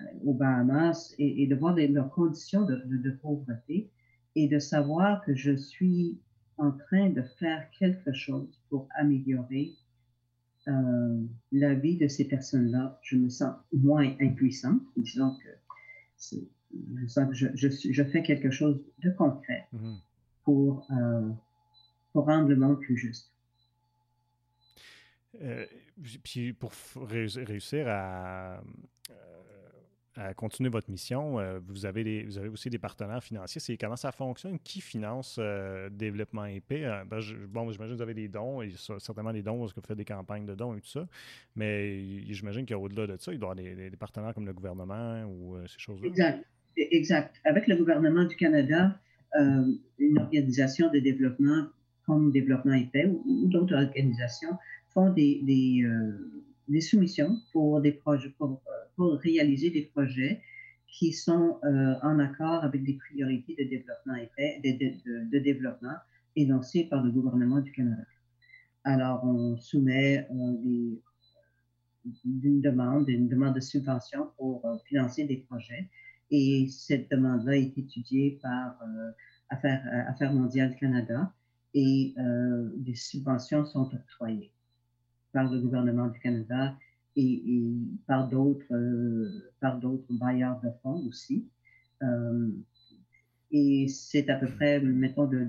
euh, 0.01 0.29
aux 0.29 0.33
Bahamas, 0.33 1.13
et, 1.19 1.45
de 1.47 1.55
voir 1.55 1.75
leurs 1.75 2.11
conditions 2.11 2.65
de, 2.65 2.81
de, 2.85 3.11
pauvreté 3.11 3.89
et 4.35 4.47
de 4.47 4.59
savoir 4.59 5.23
que 5.25 5.35
je 5.35 5.55
suis 5.55 6.17
en 6.57 6.71
train 6.71 7.09
de 7.09 7.21
faire 7.39 7.69
quelque 7.77 8.13
chose 8.13 8.61
pour 8.69 8.87
améliorer 8.97 9.73
euh, 10.69 11.25
la 11.51 11.73
vie 11.73 11.97
de 11.97 12.07
ces 12.07 12.25
personnes-là, 12.25 12.99
je 13.01 13.15
me 13.15 13.29
sens 13.29 13.55
moins 13.73 14.15
impuissante. 14.21 14.81
Disons 14.97 15.35
que 15.35 15.49
je 16.95 17.07
sens 17.07 17.27
que 17.29 17.33
je, 17.33 18.03
fais 18.03 18.21
quelque 18.21 18.51
chose 18.51 18.79
de 18.99 19.09
concret 19.09 19.67
pour, 20.43 20.85
euh, 20.91 21.29
pour 22.13 22.25
rendre 22.25 22.49
le 22.49 22.55
monde 22.55 22.79
plus 22.79 22.97
juste. 22.97 23.31
Euh, 25.41 25.65
puis 26.23 26.53
pour 26.53 26.71
réussir 26.95 27.87
à, 27.87 28.61
à 30.15 30.33
continuer 30.33 30.69
votre 30.69 30.89
mission, 30.89 31.39
euh, 31.39 31.59
vous, 31.67 31.85
avez 31.85 32.23
vous 32.23 32.37
avez 32.37 32.49
aussi 32.49 32.69
des 32.69 32.79
partenaires 32.79 33.23
financiers. 33.23 33.61
C'est 33.61 33.77
comment 33.77 33.95
ça 33.95 34.11
fonctionne? 34.11 34.59
Qui 34.59 34.81
finance 34.81 35.37
euh, 35.39 35.89
développement 35.89 36.45
épais? 36.45 36.83
Euh, 36.85 37.03
ben, 37.05 37.19
bon, 37.47 37.71
j'imagine 37.71 37.93
que 37.93 37.97
vous 37.97 38.01
avez 38.01 38.13
des 38.13 38.27
dons, 38.27 38.61
et 38.61 38.71
certainement 38.75 39.33
des 39.33 39.43
dons 39.43 39.59
parce 39.59 39.73
que 39.73 39.79
vous 39.79 39.87
faites 39.87 39.97
des 39.97 40.05
campagnes 40.05 40.45
de 40.45 40.55
dons 40.55 40.75
et 40.75 40.81
tout 40.81 40.89
ça. 40.89 41.07
Mais 41.55 42.23
j'imagine 42.33 42.65
qu'au-delà 42.65 43.07
de 43.07 43.17
ça, 43.17 43.31
il 43.31 43.39
doit 43.39 43.53
y 43.55 43.67
avoir 43.67 43.89
des, 43.89 43.97
partenaires 43.97 44.33
comme 44.33 44.45
le 44.45 44.53
gouvernement 44.53 45.23
ou 45.25 45.57
ces 45.67 45.79
choses-là. 45.79 46.07
Exact. 46.07 46.45
Exact. 46.75 47.35
Avec 47.43 47.67
le 47.67 47.75
gouvernement 47.75 48.23
du 48.23 48.35
Canada, 48.35 48.97
une 49.35 50.17
organisation 50.17 50.89
de 50.91 50.99
développement 50.99 51.67
comme 52.05 52.31
Développement 52.31 52.73
épais 52.73 53.05
ou, 53.05 53.47
d'autres 53.47 53.75
organisations 53.75 54.57
font 54.89 55.11
des, 55.11 55.83
soumissions 56.81 57.37
pour 57.51 57.81
des 57.81 57.91
projets, 57.91 58.29
pour 58.37 58.61
pour 58.99 59.13
réaliser 59.13 59.69
des 59.69 59.83
projets 59.83 60.41
qui 60.89 61.13
sont 61.13 61.57
euh, 61.63 61.95
en 62.03 62.19
accord 62.19 62.65
avec 62.65 62.83
des 62.83 62.95
priorités 62.95 63.55
de 63.55 63.63
développement, 63.63 64.15
de, 64.37 65.29
de, 65.31 65.39
développement 65.39 65.95
énoncées 66.35 66.83
par 66.83 67.01
le 67.01 67.09
gouvernement 67.09 67.61
du 67.61 67.71
Canada. 67.71 68.03
Alors, 68.83 69.23
on 69.23 69.55
soumet 69.55 70.27
euh, 70.29 70.51
des, 70.63 71.01
une 72.25 72.59
demande, 72.59 73.07
une 73.07 73.29
demande 73.29 73.55
de 73.55 73.61
subvention 73.61 74.31
pour 74.37 74.65
euh, 74.65 74.75
financer 74.85 75.23
des 75.23 75.37
projets. 75.37 75.89
Et 76.29 76.67
cette 76.67 77.09
demande-là 77.09 77.55
est 77.55 77.77
étudiée 77.77 78.37
par 78.43 78.77
Affaires, 79.49 79.83
Affaires 80.09 80.33
mondiales 80.33 80.75
Canada 80.75 81.33
et 81.73 82.13
des 82.77 82.93
subventions 82.93 83.65
sont 83.65 83.89
octroyées 83.91 84.51
par 85.33 85.51
le 85.51 85.59
gouvernement 85.59 86.07
du 86.07 86.19
Canada 86.19 86.75
et, 87.15 87.63
par 88.07 88.27
d'autres 88.29 88.73
euh, 88.73 89.51
par 89.59 89.79
d'autres 89.79 90.11
bailleurs 90.11 90.59
de 90.61 90.69
fonds 90.81 91.05
aussi. 91.07 91.47
Euh, 92.01 92.49
et 93.51 93.87
c'est 93.87 94.29
à 94.29 94.35
peu 94.35 94.47
près, 94.47 94.79
mettons, 94.79 95.25
de, 95.25 95.47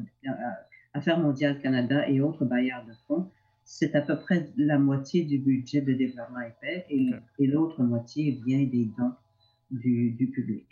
Affaires 0.94 1.20
mondiales 1.20 1.60
Canada 1.60 2.08
et 2.08 2.20
autres 2.20 2.44
bailleurs 2.44 2.84
de 2.86 2.92
fonds, 3.06 3.30
c'est 3.64 3.94
à 3.94 4.00
peu 4.00 4.18
près 4.18 4.50
la 4.56 4.78
moitié 4.78 5.24
du 5.24 5.38
budget 5.38 5.80
de 5.82 5.92
développement 5.92 6.40
épais 6.40 6.86
et, 6.90 7.10
et 7.38 7.46
l'autre 7.46 7.82
moitié 7.82 8.40
vient 8.44 8.64
des 8.64 8.90
dons 8.98 9.12
du, 9.70 10.10
du 10.10 10.26
public. 10.28 10.66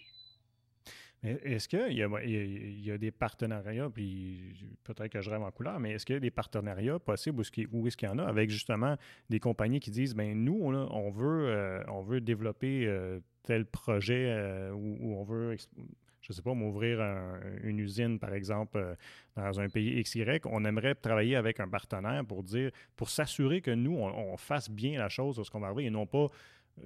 Est-ce 1.25 1.69
qu'il 1.69 1.93
y, 1.93 2.87
y, 2.87 2.91
a 2.93 2.99
des 2.99 3.11
partenariats, 3.11 3.91
puis 3.91 4.55
peut-être 4.85 5.09
que 5.09 5.21
je 5.21 5.31
rêve 5.31 5.43
en 5.43 5.51
couleur, 5.51 5.81
mais 5.81 5.93
est-ce 5.93 6.07
qu'il 6.07 6.15
y 6.15 6.17
a 6.17 6.21
des 6.21 6.31
partenariats 6.31 7.01
possibles 7.01 7.43
ou 7.73 7.87
est-ce 7.87 7.97
qu'il 7.97 8.09
y 8.09 8.11
en 8.11 8.19
a 8.19 8.25
avec 8.25 8.51
justement 8.51 8.97
des 9.29 9.41
compagnies 9.41 9.81
qui 9.81 9.91
disent, 9.91 10.15
ben 10.15 10.33
nous, 10.33 10.61
on, 10.63 11.11
veut, 11.11 11.49
euh, 11.49 11.83
on 11.89 12.03
veut 12.03 12.21
développer 12.21 12.87
euh, 12.87 13.19
tel 13.43 13.67
projet 13.67 14.27
euh, 14.29 14.71
où, 14.71 15.17
on 15.17 15.25
veut, 15.25 15.57
je 16.21 16.29
ne 16.31 16.35
sais 16.35 16.43
pas, 16.43 16.55
m'ouvrir 16.55 17.01
une 17.65 17.81
usine, 17.81 18.21
par 18.21 18.33
exemple, 18.33 18.97
dans 19.35 19.59
un 19.59 19.69
pays 19.69 20.01
XY, 20.01 20.25
on 20.45 20.65
aimerait 20.65 20.95
travailler 20.95 21.35
avec 21.35 21.59
un 21.59 21.69
partenaire 21.69 22.25
pour 22.25 22.45
dire, 22.45 22.71
pour 22.95 23.11
s'assurer 23.11 23.61
que 23.61 23.73
nous, 23.73 23.97
on, 23.97 24.37
fasse 24.37 24.71
bien 24.71 25.01
la 25.01 25.09
chose 25.09 25.43
ce 25.43 25.51
qu'on 25.51 25.61
va 25.61 25.67
arriver 25.69 25.87
et 25.87 25.91
non 25.91 26.07
pas 26.07 26.29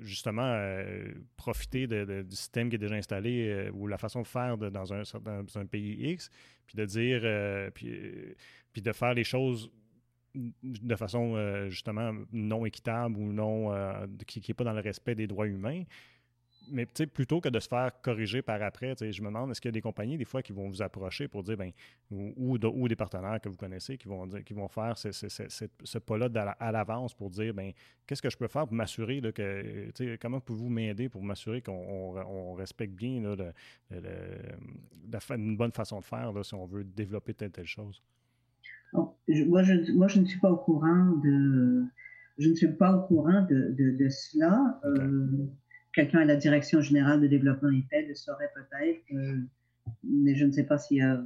justement 0.01 0.47
euh, 0.47 1.13
profiter 1.37 1.87
du 1.87 2.37
système 2.37 2.69
qui 2.69 2.77
est 2.77 2.79
déjà 2.79 2.95
installé 2.95 3.49
euh, 3.49 3.71
ou 3.73 3.87
la 3.87 3.99
façon 3.99 4.23
de 4.23 4.27
faire 4.27 4.57
dans, 4.57 4.93
un, 4.93 5.03
dans, 5.21 5.67
pays 5.67 6.13
X, 6.13 6.31
puis 6.67 6.77
de 6.77 6.85
dire, 6.85 7.21
euh, 7.25 7.71
puis, 7.71 7.93
puis, 8.73 8.83
de 8.83 8.93
faire 8.93 9.15
les 9.15 9.25
choses 9.25 9.71
de 10.35 10.97
façon 10.97 11.69
justement 11.69 12.15
non 12.33 12.65
équitable 12.65 13.19
ou 13.19 13.33
non 13.35 13.71
qui 14.27 14.43
n'est 14.49 14.55
pas 14.55 14.65
dans 14.65 14.73
le 14.73 14.81
respect 14.81 15.15
des 15.15 15.27
droits 15.27 15.47
humains. 15.47 15.83
Mais 16.71 16.87
plutôt 16.87 17.41
que 17.41 17.49
de 17.49 17.59
se 17.61 17.69
faire 17.69 17.91
corriger 18.03 18.43
par 18.43 18.63
après, 18.63 18.95
je 18.99 19.23
me 19.23 19.29
demande, 19.29 19.51
est-ce 19.51 19.61
qu'il 19.61 19.69
y 19.69 19.71
a 19.71 19.73
des 19.73 19.81
compagnies, 19.81 20.17
des 20.17 20.25
fois, 20.25 20.43
qui 20.43 20.53
vont 20.53 20.69
vous 20.69 20.83
approcher 20.83 21.29
pour 21.29 21.43
dire, 21.43 21.57
ben, 21.57 21.71
ou, 22.11 22.59
ou, 22.63 22.89
des 22.89 22.97
partenaires 22.97 23.41
que 23.41 23.49
vous 23.49 23.57
connaissez 23.57 23.97
qui 23.97 24.09
vont, 24.09 24.29
qui 24.29 24.55
vont 24.55 24.69
faire 24.69 24.97
ce, 24.97 25.13
ce, 25.13 25.29
ce, 25.29 25.99
pas-là 25.99 26.29
à 26.59 26.73
l'avance 26.73 27.15
pour 27.15 27.31
dire, 27.31 27.55
ben, 27.55 27.73
qu'est-ce 28.07 28.23
que 28.23 28.31
je 28.31 28.37
peux 28.37 28.49
faire 28.49 28.67
pour 28.67 28.75
m'assurer 28.75 29.21
que, 29.33 30.17
comment 30.17 30.41
pouvez-vous 30.41 30.69
m'aider 30.69 31.09
pour 31.09 31.23
m'assurer 31.23 31.63
qu'on 31.63 32.55
respecte 32.55 32.95
bien 32.95 33.21
là, 33.21 33.53
une 35.31 35.57
bonne 35.57 35.73
façon 35.73 36.01
de 36.01 36.05
faire 36.05 36.33
si 36.43 36.55
on 36.55 36.67
veut 36.67 36.85
développer 36.85 37.35
telle, 37.35 37.51
telle 37.51 37.67
chose? 37.67 38.03
moi, 38.93 39.63
je, 39.63 39.93
moi, 39.93 40.09
je 40.09 40.21
ne 40.21 40.27
suis 40.27 40.39
pas 40.39 40.51
au 40.51 40.57
courant 40.57 41.17
de, 41.23 41.85
je 42.39 42.49
ne 42.49 42.55
suis 42.55 42.69
pas 42.69 42.95
au 42.95 43.07
courant 43.07 43.43
de, 43.43 43.75
de, 43.77 44.09
cela. 44.09 44.81
Euh, 44.85 45.47
quelqu'un 45.93 46.21
à 46.21 46.25
la 46.25 46.37
direction 46.37 46.81
générale 46.81 47.21
de 47.21 47.27
développement 47.27 47.71
IP 47.71 47.91
le 47.93 48.15
saurait 48.15 48.51
peut-être, 48.55 49.03
euh, 49.15 49.39
mais 50.05 50.35
je 50.35 50.45
ne 50.45 50.53
sais 50.53 50.65
pas 50.65 50.79
s'il 50.79 50.99
y 50.99 51.03
a 51.03 51.23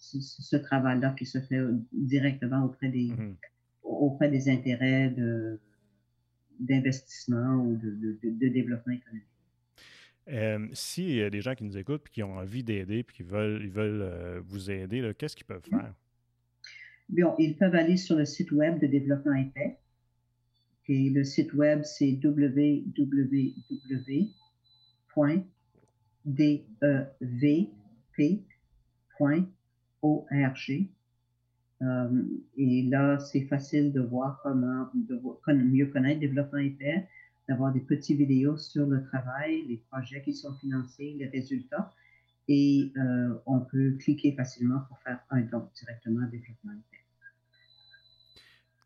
ce, 0.00 0.56
travail-là 0.56 1.14
qui 1.16 1.26
se 1.26 1.40
fait 1.40 1.60
directement 1.92 2.64
auprès 2.64 2.88
des, 2.88 3.08
mhm. 3.08 3.36
auprès 3.82 4.28
des 4.28 4.48
intérêts 4.48 5.10
de, 5.10 5.60
d'investissement 6.58 7.56
ou 7.56 7.76
de, 7.76 8.18
de, 8.22 8.48
développement 8.48 8.94
économique. 8.94 9.26
Euh, 10.28 10.68
S'il 10.72 11.16
y 11.16 11.22
a 11.22 11.30
des 11.30 11.40
gens 11.40 11.54
qui 11.54 11.64
nous 11.64 11.76
écoutent 11.76 12.06
et 12.06 12.10
qui 12.10 12.22
ont 12.22 12.36
envie 12.36 12.62
d'aider 12.62 12.98
et 12.98 13.04
qui 13.04 13.22
veulent, 13.22 13.62
ils 13.62 13.70
veulent 13.70 14.02
euh, 14.02 14.40
vous 14.44 14.70
aider, 14.70 15.12
qu'est-ce 15.18 15.36
qu'ils 15.36 15.46
peuvent 15.46 15.64
faire? 15.68 15.94
Bien, 17.08 17.34
ils 17.38 17.56
peuvent 17.56 17.74
aller 17.74 17.96
sur 17.96 18.16
le 18.16 18.24
site 18.24 18.52
web 18.52 18.80
de 18.80 18.86
développement 18.86 19.34
IP 19.34 19.56
et 20.88 21.10
le 21.10 21.22
site 21.24 21.52
web, 21.54 21.82
c'est 21.84 22.18
www.devp.org. 22.22 22.78
Euh, 31.82 32.22
et 32.56 32.82
là, 32.84 33.18
c'est 33.18 33.42
facile 33.46 33.92
de 33.92 34.00
voir 34.00 34.40
comment 34.42 34.88
de, 34.94 35.20
mieux 35.52 35.86
connaître 35.86 36.20
développement 36.20 36.58
hyper, 36.58 37.04
d'avoir 37.48 37.72
des 37.72 37.80
petites 37.80 38.18
vidéos 38.18 38.56
sur 38.56 38.86
le 38.86 39.02
travail, 39.04 39.64
les 39.68 39.82
projets 39.90 40.22
qui 40.22 40.32
sont 40.32 40.54
financés, 40.54 41.16
les 41.18 41.26
résultats. 41.26 41.92
Et 42.48 42.92
euh, 42.96 43.34
on 43.46 43.60
peut 43.60 43.92
cliquer 43.98 44.32
facilement 44.32 44.80
pour 44.88 44.98
faire 45.00 45.20
un 45.30 45.42
don 45.42 45.68
directement 45.74 46.24
à 46.24 46.26
développement 46.26 46.72
hyper. 46.72 47.01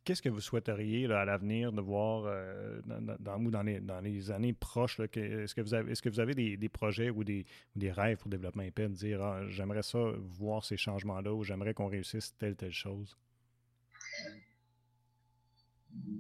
Qu'est-ce 0.07 0.23
que 0.23 0.29
vous 0.29 0.41
souhaiteriez 0.41 1.11
à 1.11 1.25
l'avenir 1.25 1.73
de 1.73 1.81
voir 1.81 2.27
euh, 2.27 2.81
dans, 3.19 4.01
les, 4.03 4.31
années 4.31 4.53
proches? 4.53 5.01
Est-ce 5.01 5.53
que 5.53 6.09
vous 6.09 6.21
avez, 6.21 6.57
des, 6.57 6.69
projets 6.69 7.11
ou 7.11 7.25
des, 7.25 7.45
rêves 7.91 8.17
pour 8.19 8.31
développement 8.31 8.63
IP, 8.63 8.83
de 8.83 8.87
dire 8.87 9.21
ah, 9.21 9.41
j'aimerais 9.49 9.83
ça 9.83 9.99
voir 10.21 10.65
ces 10.65 10.77
changements-là 10.77 11.35
ou 11.35 11.43
j'aimerais 11.43 11.75
qu'on 11.75 11.89
réussisse 11.89 12.37
telle 12.39 12.55
telle 12.55 12.71
chose? 12.71 13.19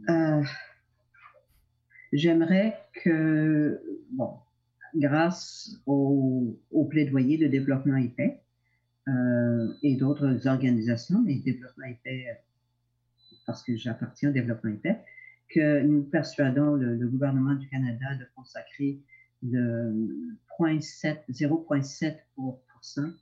Euh, 0.09 0.43
j'aimerais 2.13 2.81
que, 3.05 3.81
bon, 4.11 4.33
grâce 4.97 5.81
au, 5.87 6.59
plaidoyer 6.91 7.39
de 7.39 7.47
développement 7.47 7.99
IP 7.99 8.21
euh, 9.07 9.73
et 9.85 9.95
d'autres 9.95 10.49
organisations, 10.49 11.23
mais 11.23 11.37
développement 11.37 11.87
IP 11.87 12.37
parce 13.47 13.63
que 13.63 13.77
j'appartiens 13.77 14.31
au 14.31 14.33
développement 14.33 14.73
interne, 14.73 14.99
que 15.49 15.83
nous 15.83 16.03
persuadons 16.03 16.75
le, 16.75 17.07
gouvernement 17.07 17.55
du 17.55 17.69
Canada 17.69 18.17
de 18.17 18.27
consacrer 18.35 18.99
le 19.43 20.35
0,7% 20.59 23.13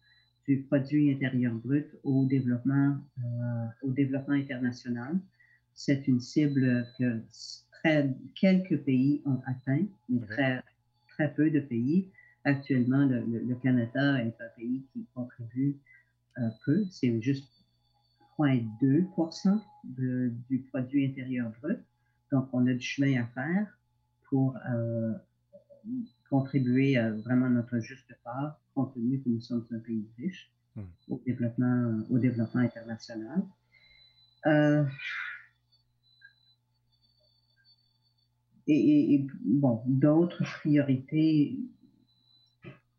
du 0.46 0.62
produit 0.62 1.12
intérieur 1.12 1.52
brut 1.54 1.86
au 2.02 2.24
développement, 2.26 2.98
euh, 3.18 3.66
au 3.82 3.90
développement 3.90 4.34
international. 4.34 5.18
C'est 5.74 6.06
une 6.06 6.20
cible 6.20 6.86
que 6.98 7.20
très, 7.72 8.14
quelques 8.34 8.78
pays 8.84 9.22
ont 9.26 9.40
atteint, 9.46 9.86
mais 10.08 10.24
très, 10.26 10.62
très 11.08 11.34
peu 11.34 11.50
de 11.50 11.60
pays. 11.60 12.10
Actuellement, 12.44 13.06
le, 13.06 13.54
Canada 13.62 14.22
est 14.22 14.36
un 14.40 14.48
pays 14.56 14.84
qui 14.92 15.06
contribue 15.14 15.76
euh, 16.38 16.48
peu. 16.64 16.84
C'est 16.90 17.20
juste 17.22 17.63
0,2 18.38 19.60
du 20.48 20.58
produit 20.70 21.06
intérieur 21.06 21.50
brut. 21.60 21.78
Donc, 22.32 22.48
on 22.52 22.66
a 22.66 22.72
du 22.72 22.80
chemin 22.80 23.22
à 23.22 23.26
faire 23.26 23.66
pour 24.28 24.56
euh, 24.68 25.12
contribuer 26.28 26.96
à 26.96 27.12
vraiment 27.12 27.48
notre 27.48 27.78
juste 27.78 28.12
part, 28.24 28.58
compte 28.74 28.94
tenu 28.94 29.20
que 29.20 29.28
nous 29.28 29.40
sommes 29.40 29.66
un 29.70 29.78
pays 29.78 30.08
riche 30.18 30.50
hmm. 30.74 30.82
au, 31.08 31.22
développement, 31.24 32.02
au 32.10 32.18
développement 32.18 32.62
international. 32.62 33.42
Euh, 34.46 34.84
et, 38.66 39.26
bon, 39.44 39.82
d'autres 39.86 40.42
priorités, 40.42 41.58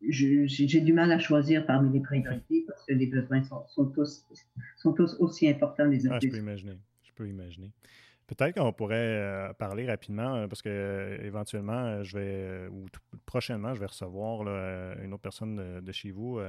j'ai 0.10 0.82
du 0.82 0.94
mal 0.94 1.12
à 1.12 1.20
choisir 1.20 1.66
parmi 1.66 1.92
les 1.92 2.00
priorités 2.00 2.64
parce 2.68 2.86
que 2.86 2.94
les 2.94 3.08
besoins 3.08 3.44
sont, 3.44 3.66
sont, 3.68 3.86
tous, 3.86 4.26
sont 4.78 4.94
tous 4.94 5.16
aussi 5.20 5.48
importants 5.48 5.86
les 5.86 6.08
uns 6.08 6.12
ah, 6.14 6.20
Je 6.22 6.30
peux 6.30 6.38
imaginer. 6.38 6.78
Je 7.04 7.12
peux 7.14 7.28
imaginer. 7.28 7.72
Peut-être 8.28 8.56
qu'on 8.56 8.74
pourrait 8.74 8.96
euh, 8.98 9.54
parler 9.54 9.86
rapidement 9.86 10.36
euh, 10.36 10.48
parce 10.48 10.64
que 10.64 10.70
euh, 10.70 11.24
éventuellement, 11.24 12.04
je 12.04 12.18
vais, 12.18 12.68
ou 12.70 12.88
prochainement, 13.26 13.76
je 13.76 13.80
vais 13.80 13.86
recevoir 13.86 14.42
une 15.04 15.14
autre 15.14 15.22
personne 15.22 15.82
de, 15.82 15.92
chez 15.92 16.12
vous, 16.12 16.40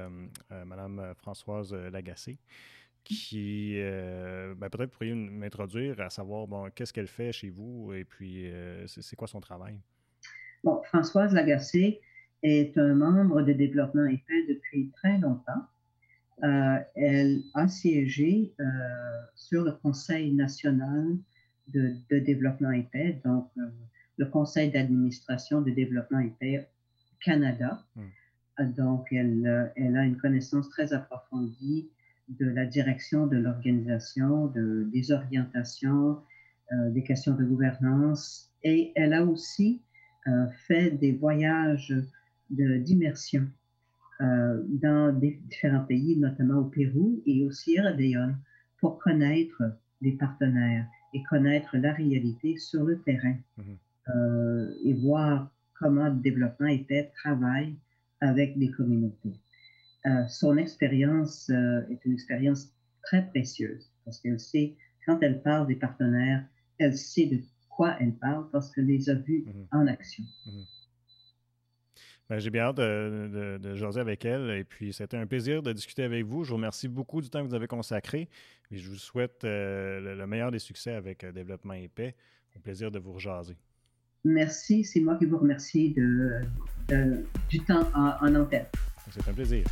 Madame 0.65 1.13
Françoise 1.17 1.73
Lagacé, 1.73 2.39
qui 3.03 3.75
ben, 3.79 4.69
peut-être 4.69 4.89
pourriez 4.89 5.13
m'introduire 5.13 5.99
à 6.01 6.09
savoir 6.09 6.47
bon, 6.47 6.69
qu'est-ce 6.71 6.91
qu'elle 6.91 7.07
fait 7.07 7.31
chez 7.31 7.49
vous 7.49 7.93
et 7.93 8.03
puis 8.03 8.51
c'est 8.87 9.15
quoi 9.15 9.27
son 9.27 9.39
travail? 9.39 9.79
Bon, 10.63 10.81
Françoise 10.83 11.33
Lagacé 11.33 12.01
est 12.43 12.77
un 12.77 12.95
membre 12.95 13.41
de 13.41 13.53
développement 13.53 14.05
épais 14.05 14.45
depuis 14.47 14.91
très 14.91 15.17
longtemps. 15.17 15.65
Euh, 16.43 16.77
elle 16.95 17.41
a 17.55 17.67
siégé 17.67 18.53
euh, 18.59 18.63
sur 19.35 19.63
le 19.63 19.71
Conseil 19.71 20.33
national 20.33 21.17
de, 21.69 21.95
développement 22.11 22.71
épais, 22.71 23.19
donc 23.25 23.49
euh, 23.57 23.63
le 24.17 24.25
Conseil 24.27 24.69
d'administration 24.69 25.61
de 25.61 25.71
développement 25.71 26.19
épais 26.19 26.67
Canada. 27.23 27.83
Hmm. 27.95 28.71
donc, 28.71 29.07
elle, 29.11 29.71
elle, 29.75 29.97
a 29.97 30.05
une 30.05 30.17
connaissance 30.17 30.69
très 30.69 30.93
approfondie 30.93 31.89
de 32.29 32.45
la 32.47 32.65
direction 32.65 33.25
de 33.25 33.37
l'organisation, 33.37 34.47
de, 34.47 34.87
des 34.93 35.11
orientations, 35.11 36.21
des 36.71 37.03
questions 37.03 37.33
de 37.33 37.43
gouvernance. 37.43 38.51
Et 38.63 38.91
elle 38.95 39.13
a 39.13 39.23
aussi 39.23 39.81
fait 40.67 40.91
des 40.91 41.13
voyages 41.13 41.93
d'immersion 42.49 43.47
euh, 44.21 44.63
dans 44.67 45.13
différents 45.19 45.85
pays, 45.85 46.17
notamment 46.17 46.59
au 46.59 46.65
Pérou 46.65 47.21
et 47.25 47.43
au 47.43 47.51
Sierra 47.51 47.91
Leone, 47.91 48.37
pour 48.79 48.97
connaître 48.99 49.61
les 50.01 50.13
partenaires 50.13 50.85
et 51.13 51.23
connaître 51.23 51.77
la 51.77 51.93
réalité 51.93 52.57
sur 52.57 52.83
le 52.83 52.99
terrain 53.01 53.35
mhm. 53.57 53.77
euh, 54.15 54.73
et 54.83 54.93
voir 54.93 55.51
comment 55.79 56.07
le 56.09 56.15
développement 56.15 56.67
était 56.67 57.11
travail 57.15 57.75
avec 58.21 58.55
les 58.55 58.71
communautés. 58.71 59.39
Euh, 60.05 60.27
son 60.27 60.57
expérience 60.57 61.49
est 61.49 62.03
une 62.05 62.13
expérience 62.13 62.73
très 63.03 63.27
précieuse 63.27 63.91
parce 64.03 64.19
qu'elle 64.19 64.39
sait, 64.39 64.75
quand 65.05 65.19
elle 65.21 65.41
parle 65.41 65.67
des 65.67 65.75
partenaires, 65.75 66.43
elle 66.79 66.97
sait 66.97 67.27
de 67.27 67.39
quoi 67.69 67.95
elle 67.99 68.13
parle 68.13 68.49
parce 68.51 68.71
qu'elle 68.71 68.87
les 68.87 69.09
a 69.09 69.13
vus 69.13 69.45
mhm. 69.45 69.67
en 69.71 69.87
action. 69.87 70.23
Mhm. 70.47 70.63
Ben, 72.29 72.39
j'ai 72.39 72.49
bien 72.49 72.63
hâte 72.63 72.77
de, 72.77 73.57
de, 73.57 73.75
jaser 73.75 74.01
avec 74.01 74.25
elle. 74.25 74.49
Et 74.51 74.63
puis, 74.63 74.91
c'était 74.91 75.17
un 75.17 75.25
plaisir 75.25 75.63
de 75.63 75.71
discuter 75.71 76.03
avec 76.03 76.25
vous. 76.25 76.43
Je 76.43 76.49
vous 76.49 76.57
remercie 76.57 76.87
beaucoup 76.87 77.21
du 77.21 77.29
temps 77.29 77.41
que 77.41 77.47
vous 77.47 77.55
avez 77.55 77.67
consacré. 77.67 78.27
Et 78.69 78.77
je 78.77 78.89
vous 78.89 78.97
souhaite 78.97 79.45
euh, 79.45 80.15
le, 80.15 80.27
meilleur 80.27 80.51
des 80.51 80.59
succès 80.59 80.91
avec 80.91 81.23
euh, 81.23 81.31
Développement 81.31 81.73
épais. 81.73 82.15
Au 82.55 82.59
plaisir 82.59 82.91
de 82.91 82.99
vous 82.99 83.13
rejaser. 83.13 83.55
Merci. 84.25 84.83
C'est 84.83 84.99
moi 84.99 85.15
qui 85.15 85.25
vous 85.25 85.37
remercie 85.37 85.93
de, 85.93 86.41
du 87.49 87.59
temps 87.61 87.87
en, 87.93 88.13
en 88.19 88.35
antenne. 88.35 88.65
C'est 89.11 89.27
un 89.27 89.33
plaisir. 89.33 89.63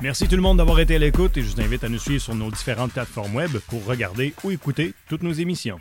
Merci 0.00 0.26
tout 0.28 0.36
le 0.36 0.40
monde 0.40 0.56
d'avoir 0.56 0.80
été 0.80 0.94
à 0.94 0.98
l'écoute 0.98 1.36
et 1.36 1.42
je 1.42 1.54
vous 1.54 1.60
invite 1.60 1.84
à 1.84 1.90
nous 1.90 1.98
suivre 1.98 2.22
sur 2.22 2.34
nos 2.34 2.50
différentes 2.50 2.92
plateformes 2.92 3.34
web 3.34 3.50
pour 3.68 3.84
regarder 3.84 4.32
ou 4.44 4.50
écouter 4.50 4.94
toutes 5.08 5.22
nos 5.22 5.32
émissions. 5.32 5.78